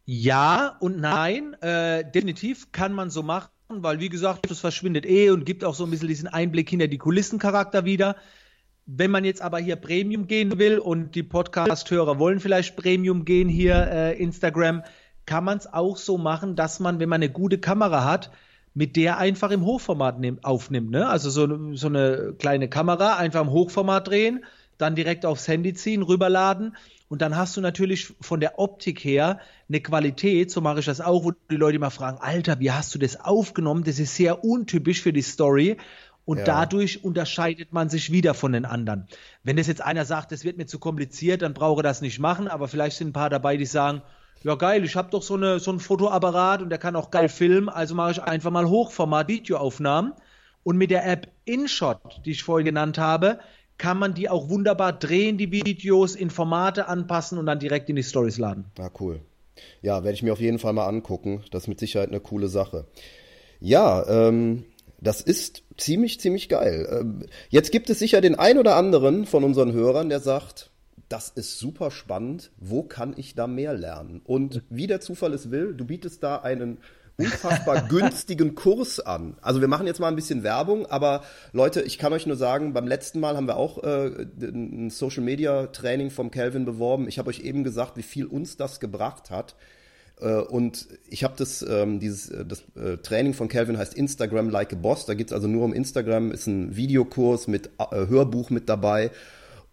Ja 0.05 0.77
und 0.79 1.01
nein, 1.01 1.53
äh, 1.59 2.09
definitiv 2.09 2.71
kann 2.71 2.93
man 2.93 3.09
so 3.09 3.23
machen 3.23 3.49
weil 3.69 3.99
wie 3.99 4.09
gesagt, 4.09 4.49
das 4.49 4.59
verschwindet 4.59 5.05
eh 5.05 5.29
und 5.29 5.45
gibt 5.45 5.63
auch 5.63 5.75
so 5.75 5.83
ein 5.83 5.91
bisschen 5.91 6.07
diesen 6.07 6.27
Einblick 6.27 6.69
hinter 6.69 6.87
die 6.87 6.97
Kulissencharakter 6.97 7.85
wieder. 7.85 8.15
Wenn 8.85 9.11
man 9.11 9.25
jetzt 9.25 9.41
aber 9.41 9.59
hier 9.59 9.75
Premium 9.75 10.27
gehen 10.27 10.57
will 10.57 10.79
und 10.79 11.15
die 11.15 11.23
Podcast-Hörer 11.23 12.19
wollen 12.19 12.39
vielleicht 12.39 12.77
Premium 12.77 13.25
gehen 13.25 13.49
hier 13.49 13.75
äh, 13.75 14.17
Instagram, 14.17 14.83
kann 15.25 15.43
man 15.43 15.57
es 15.57 15.71
auch 15.71 15.97
so 15.97 16.17
machen, 16.17 16.55
dass 16.55 16.79
man, 16.79 16.99
wenn 16.99 17.09
man 17.09 17.21
eine 17.21 17.29
gute 17.29 17.57
Kamera 17.57 18.05
hat, 18.05 18.31
mit 18.73 18.95
der 18.95 19.17
einfach 19.17 19.51
im 19.51 19.65
Hochformat 19.65 20.19
nehm, 20.19 20.39
aufnimmt. 20.43 20.91
Ne? 20.91 21.09
Also 21.09 21.29
so, 21.29 21.73
so 21.73 21.87
eine 21.87 22.35
kleine 22.39 22.69
Kamera 22.69 23.17
einfach 23.17 23.41
im 23.41 23.49
Hochformat 23.49 24.07
drehen, 24.07 24.45
dann 24.77 24.95
direkt 24.95 25.25
aufs 25.25 25.47
Handy 25.47 25.73
ziehen, 25.73 26.03
rüberladen 26.03 26.77
und 27.09 27.21
dann 27.21 27.37
hast 27.37 27.55
du 27.55 27.61
natürlich 27.61 28.13
von 28.19 28.39
der 28.39 28.59
Optik 28.59 29.03
her 29.03 29.39
eine 29.69 29.79
Qualität, 29.79 30.51
so 30.51 30.59
mache 30.59 30.79
ich 30.79 30.85
das 30.85 30.99
auch, 30.99 31.23
wo 31.23 31.31
die 31.49 31.55
Leute 31.55 31.77
immer 31.77 31.91
fragen, 31.91 32.17
Alter, 32.19 32.59
wie 32.59 32.71
hast 32.71 32.93
du 32.93 32.99
das 32.99 33.19
aufgenommen? 33.19 33.83
Das 33.83 33.99
ist 33.99 34.15
sehr 34.15 34.43
untypisch 34.43 35.01
für 35.01 35.13
die 35.13 35.21
Story. 35.21 35.77
Und 36.25 36.39
ja. 36.39 36.43
dadurch 36.43 37.05
unterscheidet 37.05 37.71
man 37.71 37.87
sich 37.87 38.11
wieder 38.11 38.33
von 38.33 38.51
den 38.51 38.65
anderen. 38.65 39.07
Wenn 39.43 39.55
das 39.55 39.67
jetzt 39.67 39.81
einer 39.81 40.03
sagt, 40.03 40.33
das 40.33 40.43
wird 40.43 40.57
mir 40.57 40.65
zu 40.65 40.77
kompliziert, 40.77 41.41
dann 41.41 41.53
brauche 41.53 41.81
das 41.81 42.01
nicht 42.01 42.19
machen, 42.19 42.49
aber 42.49 42.67
vielleicht 42.67 42.97
sind 42.97 43.09
ein 43.09 43.13
paar 43.13 43.29
dabei, 43.29 43.55
die 43.55 43.65
sagen, 43.65 44.01
ja 44.43 44.55
geil, 44.55 44.83
ich 44.83 44.97
habe 44.97 45.09
doch 45.09 45.23
so, 45.23 45.35
eine, 45.35 45.59
so 45.59 45.71
einen 45.71 45.79
Fotoapparat 45.79 46.61
und 46.61 46.69
der 46.69 46.79
kann 46.79 46.97
auch 46.97 47.11
geil 47.11 47.29
filmen, 47.29 47.69
also 47.69 47.95
mache 47.95 48.11
ich 48.11 48.21
einfach 48.21 48.51
mal 48.51 48.67
Hochformat 48.67 49.29
Videoaufnahmen. 49.29 50.13
Und 50.63 50.75
mit 50.75 50.91
der 50.91 51.09
App 51.09 51.29
InShot, 51.45 52.19
die 52.25 52.31
ich 52.31 52.43
vorhin 52.43 52.65
genannt 52.65 52.97
habe, 52.97 53.39
kann 53.77 53.99
man 53.99 54.13
die 54.13 54.29
auch 54.29 54.49
wunderbar 54.49 54.93
drehen, 54.93 55.37
die 55.37 55.51
Videos, 55.51 56.15
in 56.15 56.29
Formate 56.29 56.87
anpassen 56.87 57.37
und 57.37 57.45
dann 57.45 57.59
direkt 57.59 57.89
in 57.89 57.95
die 57.95 58.03
Stories 58.03 58.37
laden. 58.37 58.65
Ja, 58.77 58.89
cool. 58.99 59.21
Ja, 59.81 60.03
werde 60.03 60.15
ich 60.15 60.23
mir 60.23 60.33
auf 60.33 60.39
jeden 60.39 60.59
Fall 60.59 60.73
mal 60.73 60.87
angucken. 60.87 61.43
Das 61.51 61.63
ist 61.63 61.67
mit 61.67 61.79
Sicherheit 61.79 62.09
eine 62.09 62.19
coole 62.19 62.47
Sache. 62.47 62.85
Ja, 63.59 64.05
ähm, 64.07 64.65
das 64.99 65.21
ist 65.21 65.63
ziemlich, 65.77 66.19
ziemlich 66.19 66.49
geil. 66.49 66.87
Ähm, 66.91 67.25
jetzt 67.49 67.71
gibt 67.71 67.89
es 67.89 67.99
sicher 67.99 68.21
den 68.21 68.35
ein 68.35 68.57
oder 68.57 68.75
anderen 68.75 69.25
von 69.25 69.43
unseren 69.43 69.73
Hörern, 69.73 70.09
der 70.09 70.19
sagt, 70.19 70.71
das 71.09 71.29
ist 71.29 71.57
super 71.59 71.91
spannend. 71.91 72.51
Wo 72.57 72.83
kann 72.83 73.13
ich 73.15 73.35
da 73.35 73.47
mehr 73.47 73.73
lernen? 73.73 74.21
Und 74.25 74.63
wie 74.69 74.87
der 74.87 75.01
Zufall 75.01 75.33
es 75.33 75.51
will, 75.51 75.73
du 75.73 75.85
bietest 75.85 76.21
da 76.23 76.37
einen 76.37 76.79
unfassbar 77.17 77.81
günstigen 77.89 78.55
Kurs 78.55 78.99
an. 78.99 79.37
Also 79.41 79.61
wir 79.61 79.67
machen 79.67 79.87
jetzt 79.87 79.99
mal 79.99 80.07
ein 80.07 80.15
bisschen 80.15 80.43
Werbung, 80.43 80.85
aber 80.85 81.23
Leute, 81.51 81.81
ich 81.81 81.97
kann 81.97 82.13
euch 82.13 82.25
nur 82.25 82.37
sagen, 82.37 82.73
beim 82.73 82.87
letzten 82.87 83.19
Mal 83.19 83.35
haben 83.35 83.47
wir 83.47 83.57
auch 83.57 83.83
äh, 83.83 84.27
ein 84.41 84.89
Social 84.89 85.23
Media 85.23 85.67
Training 85.67 86.11
vom 86.11 86.31
Calvin 86.31 86.65
beworben. 86.65 87.07
Ich 87.07 87.19
habe 87.19 87.29
euch 87.29 87.39
eben 87.39 87.63
gesagt, 87.63 87.97
wie 87.97 88.03
viel 88.03 88.25
uns 88.25 88.57
das 88.57 88.79
gebracht 88.79 89.31
hat. 89.31 89.55
Äh, 90.19 90.35
und 90.35 90.87
ich 91.09 91.23
habe 91.23 91.33
das, 91.37 91.63
ähm, 91.67 91.99
dieses 91.99 92.29
äh, 92.29 92.45
das 92.45 92.63
äh, 92.75 92.97
Training 92.97 93.33
von 93.33 93.47
Calvin 93.47 93.77
heißt 93.77 93.93
Instagram 93.93 94.49
Like 94.49 94.73
a 94.73 94.75
Boss. 94.75 95.05
Da 95.05 95.13
geht's 95.13 95.33
also 95.33 95.47
nur 95.47 95.65
um 95.65 95.73
Instagram, 95.73 96.31
ist 96.31 96.47
ein 96.47 96.75
Videokurs 96.75 97.47
mit 97.47 97.71
äh, 97.79 98.07
Hörbuch 98.07 98.49
mit 98.49 98.69
dabei. 98.69 99.11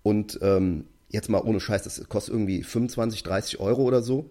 Und 0.02 0.38
ähm, 0.42 0.87
jetzt 1.09 1.28
mal 1.28 1.42
ohne 1.42 1.61
Scheiß, 1.61 1.83
das 1.83 2.09
kostet 2.09 2.35
irgendwie 2.35 2.62
25, 2.62 3.22
30 3.22 3.61
Euro 3.61 3.83
oder 3.83 4.02
so. 4.02 4.30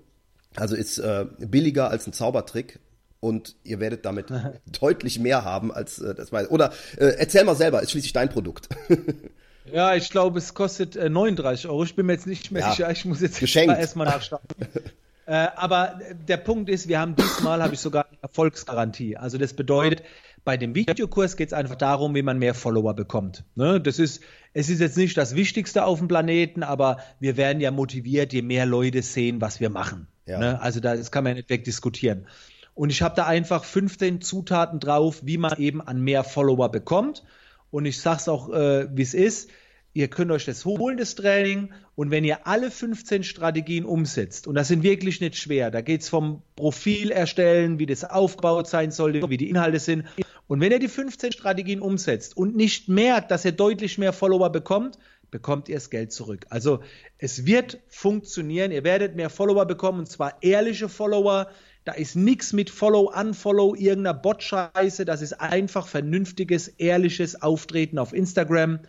Also 0.56 0.76
ist 0.76 1.00
äh, 1.00 1.26
billiger 1.40 1.90
als 1.90 2.06
ein 2.06 2.14
Zaubertrick 2.14 2.80
und 3.24 3.56
ihr 3.64 3.80
werdet 3.80 4.06
damit 4.06 4.28
deutlich 4.82 5.18
mehr 5.18 5.46
haben 5.46 5.72
als 5.72 6.00
äh, 6.00 6.14
das 6.14 6.32
war. 6.34 6.52
Oder 6.52 6.74
äh, 6.98 7.06
erzähl 7.18 7.46
mal 7.46 7.56
selber, 7.56 7.82
ist 7.82 7.92
schließlich 7.92 8.12
dein 8.12 8.30
Produkt. 8.30 8.68
ja, 9.74 9.96
ich 9.96 10.10
glaube, 10.10 10.40
es 10.40 10.54
kostet 10.54 10.98
äh, 10.98 11.10
39 11.10 11.68
Euro. 11.70 11.86
Ich 11.86 11.96
bin 11.96 12.06
mir 12.06 12.14
jetzt 12.14 12.28
nicht 12.28 12.52
mehr 12.52 12.64
ja, 12.64 12.72
sicher. 12.72 12.92
Ich 12.92 13.06
muss 13.06 13.22
jetzt 13.22 13.42
erstmal 13.42 14.08
nachschauen. 14.08 14.42
äh, 15.26 15.48
aber 15.56 16.00
der 16.28 16.36
Punkt 16.36 16.70
ist, 16.70 16.90
wir 16.90 17.00
haben 17.00 17.16
diesmal 17.16 17.64
habe 17.64 17.74
ich 17.74 17.80
sogar 17.80 18.08
eine 18.10 18.18
Erfolgsgarantie. 18.22 19.16
Also 19.16 19.38
das 19.38 19.54
bedeutet, 19.54 20.04
bei 20.44 20.58
dem 20.58 20.76
Videokurs 20.76 21.38
geht 21.38 21.48
es 21.48 21.54
einfach 21.54 21.76
darum, 21.76 22.16
wie 22.16 22.24
man 22.24 22.38
mehr 22.40 22.54
Follower 22.54 22.94
bekommt. 22.94 23.46
Ne? 23.56 23.80
Das 23.80 24.00
ist, 24.00 24.22
es 24.52 24.68
ist 24.68 24.82
jetzt 24.82 24.98
nicht 24.98 25.16
das 25.16 25.34
Wichtigste 25.34 25.86
auf 25.86 26.00
dem 26.00 26.10
Planeten, 26.10 26.62
aber 26.62 26.98
wir 27.22 27.38
werden 27.38 27.62
ja 27.62 27.72
motiviert, 27.72 28.34
je 28.34 28.42
mehr 28.42 28.66
Leute 28.66 29.02
sehen, 29.02 29.40
was 29.40 29.62
wir 29.62 29.70
machen. 29.70 30.08
Ja. 30.26 30.40
Ne? 30.40 30.62
Also 30.62 30.82
da, 30.82 30.98
das 30.98 31.10
kann 31.10 31.24
man 31.24 31.32
ja 31.32 31.36
nicht 31.38 31.50
wegdiskutieren. 31.50 32.28
Und 32.76 32.90
ich 32.90 33.02
habe 33.02 33.16
da 33.16 33.26
einfach 33.26 33.64
15 33.64 34.22
Zutaten 34.22 34.80
drauf, 34.80 35.22
wie 35.24 35.38
man 35.38 35.58
eben 35.58 35.82
an 35.82 36.02
mehr 36.02 36.24
Follower 36.24 36.70
bekommt. 36.70 37.24
Und 37.72 37.86
ich 37.86 38.00
sage 38.00 38.18
es 38.18 38.30
auch, 38.30 38.50
äh, 38.50 38.88
wie 38.96 39.02
es 39.02 39.14
ist. 39.14 39.50
Ihr 39.96 40.08
könnt 40.08 40.32
euch 40.32 40.46
das 40.46 40.66
holen, 40.66 40.98
das 40.98 41.14
Training. 41.14 41.72
Und 41.96 42.10
wenn 42.10 42.24
ihr 42.24 42.48
alle 42.48 42.72
15 42.72 43.24
Strategien 43.24 43.86
umsetzt, 43.86 44.48
und 44.48 44.56
das 44.56 44.68
sind 44.68 44.82
wirklich 44.82 45.22
nicht 45.22 45.36
schwer, 45.36 45.70
da 45.70 45.82
geht 45.82 46.02
es 46.02 46.10
vom 46.10 46.42
Profil 46.56 47.12
erstellen, 47.12 47.78
wie 47.78 47.86
das 47.86 48.04
aufgebaut 48.04 48.68
sein 48.68 48.90
sollte, 48.90 49.30
wie 49.30 49.38
die 49.38 49.50
Inhalte 49.50 49.80
sind. 49.80 50.06
Und 50.48 50.62
wenn 50.62 50.72
ihr 50.72 50.80
die 50.80 50.88
15 50.88 51.32
Strategien 51.32 51.80
umsetzt 51.80 52.36
und 52.36 52.56
nicht 52.56 52.90
merkt, 52.90 53.30
dass 53.30 53.46
ihr 53.46 53.52
deutlich 53.52 54.00
mehr 54.00 54.14
Follower 54.14 54.52
bekommt, 54.52 54.98
bekommt 55.30 55.70
ihr 55.70 55.76
das 55.76 55.92
Geld 55.92 56.12
zurück. 56.12 56.46
Also 56.50 56.80
es 57.20 57.46
wird 57.46 57.80
funktionieren. 57.88 58.72
Ihr 58.72 58.84
werdet 58.84 59.16
mehr 59.16 59.30
Follower 59.30 59.66
bekommen, 59.66 60.00
und 60.00 60.10
zwar 60.10 60.42
ehrliche 60.42 60.90
Follower, 60.90 61.50
da 61.86 61.92
ist 61.94 62.16
nichts 62.16 62.54
mit 62.54 62.70
Follow, 62.70 63.12
Unfollow, 63.14 63.76
irgendeiner 63.76 64.14
Bot-Scheiße. 64.14 65.06
Das 65.06 65.22
ist 65.22 65.34
einfach 65.34 65.88
vernünftiges, 65.88 66.68
ehrliches 66.68 67.42
Auftreten 67.42 68.00
auf 68.00 68.14
Instagram. 68.14 68.80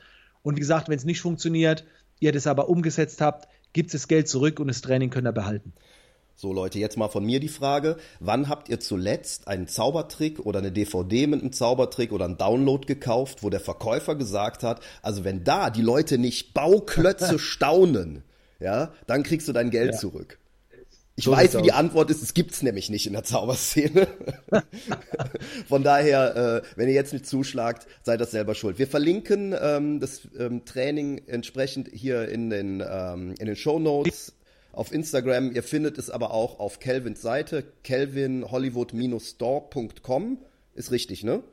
Und 0.43 0.57
wie 0.57 0.61
gesagt, 0.61 0.89
wenn 0.89 0.97
es 0.97 1.05
nicht 1.05 1.21
funktioniert, 1.21 1.85
ihr 2.21 2.33
das 2.33 2.47
aber 2.47 2.69
umgesetzt 2.69 3.21
habt, 3.21 3.49
gibt 3.73 3.89
es 3.89 4.03
das 4.03 4.09
Geld 4.09 4.29
zurück 4.29 4.61
und 4.61 4.69
das 4.69 4.81
Training 4.81 5.11
könnt 5.11 5.27
ihr 5.27 5.33
behalten. 5.33 5.73
So 6.37 6.53
Leute, 6.53 6.79
jetzt 6.81 6.97
mal 6.97 7.09
von 7.09 7.25
mir 7.25 7.39
die 7.39 7.49
Frage, 7.49 7.97
wann 8.19 8.49
habt 8.49 8.69
ihr 8.69 8.81
zuletzt 8.81 9.47
einen 9.47 9.69
Zaubertrick 9.69 10.41
oder 10.41 10.59
eine 10.59 10.73
DVD 10.73 11.29
mit 11.29 11.41
einem 11.41 11.53
Zaubertrick 11.53 12.13
oder 12.13 12.25
einen 12.25 12.39
Download 12.39 12.87
gekauft, 12.87 13.43
wo 13.43 13.51
der 13.51 13.61
Verkäufer 13.61 14.17
gesagt 14.17 14.65
hat, 14.65 14.81
also 15.01 15.23
wenn 15.23 15.45
da 15.45 15.71
die 15.71 15.83
Leute 15.83 16.19
nicht 16.19 16.53
Bauklötze 16.53 17.39
staunen, 17.39 18.25
ja, 18.59 18.93
dann 19.07 19.23
kriegst 19.23 19.47
du 19.47 19.53
dein 19.53 19.71
Geld 19.71 19.93
ja. 19.93 19.99
zurück. 19.99 20.39
Ich 21.17 21.25
so 21.25 21.31
weiß, 21.31 21.57
wie 21.59 21.63
die 21.63 21.73
Antwort 21.73 22.11
ist. 22.11 22.23
Es 22.23 22.35
gibt's 22.35 22.61
nämlich 22.63 22.91
nicht 22.91 23.07
in 23.07 23.13
der 23.13 23.23
Zauberszene. 23.23 24.09
Von 25.69 25.85
daher, 25.85 26.37
äh, 26.37 26.63
wenn 26.77 26.89
ihr 26.89 26.95
jetzt 26.95 27.13
nicht 27.13 27.27
zuschlagt, 27.27 27.87
seid 28.03 28.21
das 28.21 28.33
selber 28.33 28.57
schuld. 28.57 28.81
Wir 28.81 28.89
verlinken 28.89 29.55
ähm, 29.61 30.01
das 30.01 30.23
ähm, 30.37 30.65
Training 30.65 31.23
entsprechend 31.29 31.89
hier 31.93 32.29
in 32.29 32.51
den 32.51 32.83
ähm, 32.87 33.37
in 33.39 33.47
den 33.47 33.55
Show 33.55 33.79
Notes. 33.79 34.33
auf 34.73 34.91
Instagram. 34.93 35.53
Ihr 35.53 35.63
findet 35.63 35.99
es 35.99 36.11
aber 36.11 36.33
auch 36.33 36.59
auf 36.59 36.81
Kelvins 36.81 37.23
Seite, 37.23 37.65
kelvinhollywood-store.com. 37.85 40.39
Ist 40.75 40.91
richtig, 40.91 41.23
ne? 41.23 41.45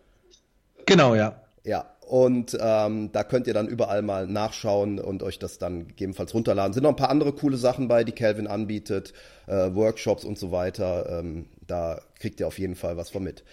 Genau, 0.87 1.13
ja. 1.13 1.39
Ja, 1.63 1.93
und 2.11 2.57
ähm, 2.59 3.13
da 3.13 3.23
könnt 3.23 3.47
ihr 3.47 3.53
dann 3.53 3.69
überall 3.69 4.01
mal 4.01 4.27
nachschauen 4.27 4.99
und 4.99 5.23
euch 5.23 5.39
das 5.39 5.59
dann 5.59 5.87
gegebenenfalls 5.87 6.33
runterladen. 6.33 6.73
Sind 6.73 6.83
noch 6.83 6.89
ein 6.89 6.97
paar 6.97 7.09
andere 7.09 7.31
coole 7.31 7.55
Sachen 7.55 7.87
bei, 7.87 8.03
die 8.03 8.11
Kelvin 8.11 8.47
anbietet, 8.47 9.13
äh, 9.47 9.73
Workshops 9.73 10.25
und 10.25 10.37
so 10.37 10.51
weiter. 10.51 11.19
Ähm, 11.19 11.45
da 11.65 12.01
kriegt 12.19 12.41
ihr 12.41 12.47
auf 12.47 12.59
jeden 12.59 12.75
Fall 12.75 12.97
was 12.97 13.11
von 13.11 13.23
mit. 13.23 13.45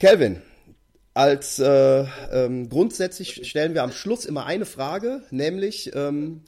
Kelvin, 0.00 0.42
als 1.14 1.60
äh, 1.60 2.06
ähm, 2.32 2.68
grundsätzlich 2.68 3.48
stellen 3.48 3.74
wir 3.74 3.84
am 3.84 3.92
Schluss 3.92 4.24
immer 4.24 4.46
eine 4.46 4.66
Frage, 4.66 5.22
nämlich 5.30 5.94
ähm, 5.94 6.42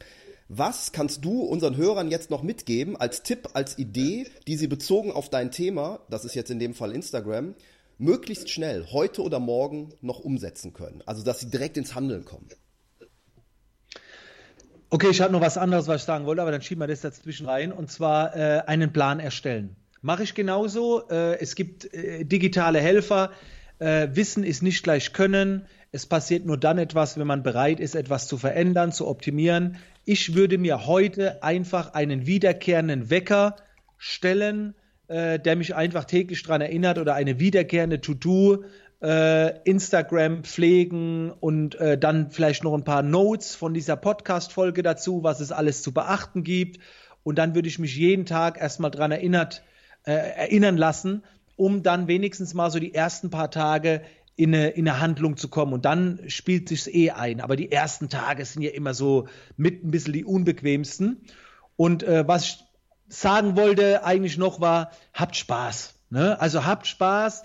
was 0.49 0.91
kannst 0.91 1.25
du 1.25 1.43
unseren 1.43 1.77
Hörern 1.77 2.11
jetzt 2.11 2.29
noch 2.29 2.43
mitgeben 2.43 2.97
als 2.97 3.23
Tipp, 3.23 3.51
als 3.53 3.79
Idee, 3.79 4.27
die 4.49 4.57
sie 4.57 4.67
bezogen 4.67 5.13
auf 5.13 5.31
dein 5.31 5.53
Thema, 5.53 6.01
das 6.11 6.25
ist 6.25 6.35
jetzt 6.35 6.51
in 6.51 6.59
dem 6.59 6.75
Fall 6.75 6.91
Instagram, 6.91 7.55
möglichst 7.99 8.51
schnell, 8.51 8.87
heute 8.93 9.23
oder 9.23 9.41
morgen, 9.41 9.93
noch 10.01 10.21
umsetzen 10.21 10.73
können? 10.73 11.03
Also, 11.07 11.23
dass 11.23 11.41
sie 11.41 11.51
direkt 11.51 11.77
ins 11.77 11.95
Handeln 11.95 12.25
kommen. 12.25 12.49
Okay, 14.91 15.09
ich 15.11 15.21
habe 15.21 15.33
noch 15.33 15.43
was 15.43 15.59
anderes, 15.59 15.87
was 15.87 16.01
ich 16.01 16.07
sagen 16.07 16.25
wollte, 16.25 16.41
aber 16.41 16.51
dann 16.51 16.63
schieben 16.63 16.81
wir 16.81 16.87
das 16.87 17.03
dazwischen 17.03 17.47
rein. 17.47 17.73
Und 17.73 17.91
zwar 17.91 18.35
äh, 18.35 18.63
einen 18.67 18.93
Plan 18.93 19.21
erstellen. 19.21 19.77
Mache 20.01 20.23
ich 20.23 20.35
genauso. 20.35 21.09
Äh, 21.11 21.39
es 21.41 21.55
gibt 21.55 21.93
äh, 21.93 22.25
digitale 22.25 22.81
Helfer. 22.81 23.33
Äh, 23.81 24.09
Wissen 24.13 24.45
ist 24.45 24.63
nicht 24.63 24.83
gleich 24.83 25.13
Können. 25.13 25.67
Es 25.93 26.07
passiert 26.07 26.47
nur 26.47 26.57
dann 26.57 26.79
etwas, 26.79 27.19
wenn 27.19 27.27
man 27.27 27.43
bereit 27.43 27.81
ist, 27.81 27.95
etwas 27.95 28.29
zu 28.29 28.39
verändern, 28.39 28.93
zu 28.93 29.07
optimieren. 29.07 29.77
Ich 30.05 30.35
würde 30.35 30.57
mir 30.57 30.87
heute 30.87 31.43
einfach 31.43 31.95
einen 31.95 32.27
wiederkehrenden 32.27 33.11
Wecker 33.11 33.57
stellen, 33.99 34.75
äh, 35.09 35.39
der 35.39 35.57
mich 35.57 35.75
einfach 35.75 36.05
täglich 36.05 36.43
daran 36.43 36.61
erinnert 36.61 36.99
oder 36.99 37.15
eine 37.15 37.41
wiederkehrende 37.41 38.01
To-Do, 38.01 38.65
äh, 39.03 39.61
Instagram 39.63 40.45
pflegen 40.45 41.31
und 41.31 41.77
äh, 41.77 41.99
dann 41.99 42.31
vielleicht 42.31 42.65
noch 42.65 42.75
ein 42.75 42.85
paar 42.85 43.03
Notes 43.03 43.55
von 43.55 43.75
dieser 43.75 43.97
Podcast-Folge 43.97 44.83
dazu, 44.83 45.23
was 45.23 45.41
es 45.41 45.53
alles 45.53 45.83
zu 45.83 45.93
beachten 45.93 46.43
gibt. 46.43 46.79
Und 47.23 47.39
dann 47.39 47.55
würde 47.55 47.69
ich 47.69 47.79
mich 47.79 47.97
jeden 47.97 48.27
Tag 48.27 48.61
erstmal 48.61 48.91
daran 48.91 49.13
erinnert, 49.13 49.63
äh, 50.05 50.13
erinnern 50.13 50.77
lassen, 50.77 51.23
um 51.57 51.83
dann 51.83 52.09
wenigstens 52.09 52.55
mal 52.55 52.71
so 52.71 52.79
die 52.79 52.95
ersten 52.95 53.31
paar 53.31 53.51
Tage 53.51 54.03
in 54.37 54.55
eine, 54.55 54.69
in 54.69 54.89
eine 54.89 55.01
Handlung 55.01 55.37
zu 55.37 55.49
kommen. 55.49 55.73
Und 55.73 55.85
dann 55.85 56.21
spielt 56.29 56.69
sich's 56.69 56.87
eh 56.87 57.11
ein. 57.11 57.41
Aber 57.41 57.57
die 57.57 57.73
ersten 57.73 58.09
Tage 58.09 58.45
sind 58.45 58.63
ja 58.63 58.71
immer 58.71 58.95
so 58.95 59.29
mit 59.57 59.85
ein 59.85 59.91
bisschen 59.91 60.13
die 60.13 60.25
unbequemsten. 60.25 61.23
Und 61.77 62.03
äh, 62.03 62.27
was 62.27 62.45
ich 62.45 62.68
sagen 63.09 63.57
wollte 63.57 64.05
eigentlich 64.05 64.39
noch 64.39 64.61
war, 64.61 64.91
habt 65.13 65.37
Spaß. 65.37 65.95
Ne? 66.11 66.41
Also 66.41 66.65
habt 66.65 66.87
Spaß, 66.87 67.45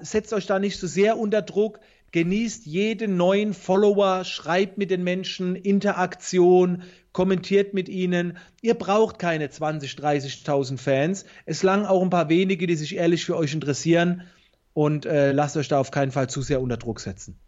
setzt 0.00 0.32
euch 0.32 0.46
da 0.46 0.58
nicht 0.58 0.78
so 0.78 0.86
sehr 0.86 1.18
unter 1.18 1.42
Druck, 1.42 1.80
genießt 2.12 2.66
jeden 2.66 3.16
neuen 3.16 3.54
Follower, 3.54 4.24
schreibt 4.24 4.78
mit 4.78 4.90
den 4.90 5.02
Menschen, 5.02 5.56
Interaktion, 5.56 6.82
kommentiert 7.12 7.74
mit 7.74 7.88
ihnen. 7.88 8.36
Ihr 8.60 8.74
braucht 8.74 9.18
keine 9.18 9.50
20, 9.50 9.92
30.000 9.92 10.78
Fans. 10.78 11.24
Es 11.46 11.62
langen 11.62 11.86
auch 11.86 12.02
ein 12.02 12.10
paar 12.10 12.28
wenige, 12.28 12.66
die 12.66 12.76
sich 12.76 12.96
ehrlich 12.96 13.24
für 13.24 13.36
euch 13.36 13.54
interessieren 13.54 14.22
und 14.74 15.06
äh, 15.06 15.32
lasst 15.32 15.56
euch 15.56 15.68
da 15.68 15.78
auf 15.78 15.90
keinen 15.90 16.12
Fall 16.12 16.28
zu 16.28 16.42
sehr 16.42 16.60
unter 16.60 16.76
Druck 16.76 17.00
setzen. 17.00 17.38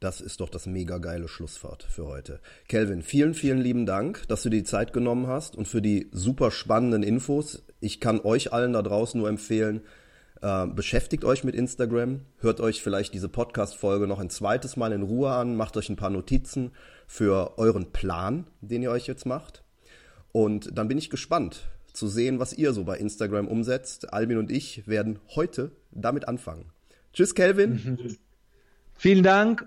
Das 0.00 0.20
ist 0.20 0.40
doch 0.40 0.50
das 0.50 0.66
mega 0.66 0.98
geile 0.98 1.26
Schlussfahrt 1.26 1.82
für 1.82 2.06
heute. 2.06 2.40
Kelvin, 2.68 3.02
vielen, 3.02 3.32
vielen 3.32 3.58
lieben 3.58 3.86
Dank, 3.86 4.28
dass 4.28 4.42
du 4.42 4.50
dir 4.50 4.58
die 4.58 4.64
Zeit 4.64 4.92
genommen 4.92 5.26
hast 5.26 5.56
und 5.56 5.66
für 5.66 5.80
die 5.80 6.08
super 6.12 6.50
spannenden 6.50 7.02
Infos. 7.02 7.64
Ich 7.80 7.98
kann 7.98 8.20
euch 8.20 8.52
allen 8.52 8.74
da 8.74 8.82
draußen 8.82 9.18
nur 9.18 9.30
empfehlen, 9.30 9.80
äh, 10.42 10.66
beschäftigt 10.66 11.24
euch 11.24 11.44
mit 11.44 11.54
Instagram, 11.54 12.20
hört 12.40 12.60
euch 12.60 12.82
vielleicht 12.82 13.14
diese 13.14 13.30
Podcast-Folge 13.30 14.06
noch 14.06 14.18
ein 14.18 14.28
zweites 14.28 14.76
Mal 14.76 14.92
in 14.92 15.02
Ruhe 15.02 15.30
an, 15.30 15.56
macht 15.56 15.78
euch 15.78 15.88
ein 15.88 15.96
paar 15.96 16.10
Notizen 16.10 16.72
für 17.06 17.56
euren 17.56 17.92
Plan, 17.92 18.46
den 18.60 18.82
ihr 18.82 18.90
euch 18.90 19.06
jetzt 19.06 19.24
macht. 19.24 19.64
Und 20.30 20.76
dann 20.76 20.88
bin 20.88 20.98
ich 20.98 21.08
gespannt 21.08 21.70
zu 21.94 22.06
sehen, 22.06 22.38
was 22.38 22.52
ihr 22.52 22.74
so 22.74 22.84
bei 22.84 22.98
Instagram 22.98 23.48
umsetzt. 23.48 24.12
Albin 24.12 24.36
und 24.36 24.52
ich 24.52 24.86
werden 24.86 25.20
heute 25.34 25.70
damit 25.90 26.28
anfangen. 26.28 26.70
Tschüss, 27.14 27.34
Kelvin. 27.34 28.18
Vielen 28.94 29.22
Dank 29.22 29.66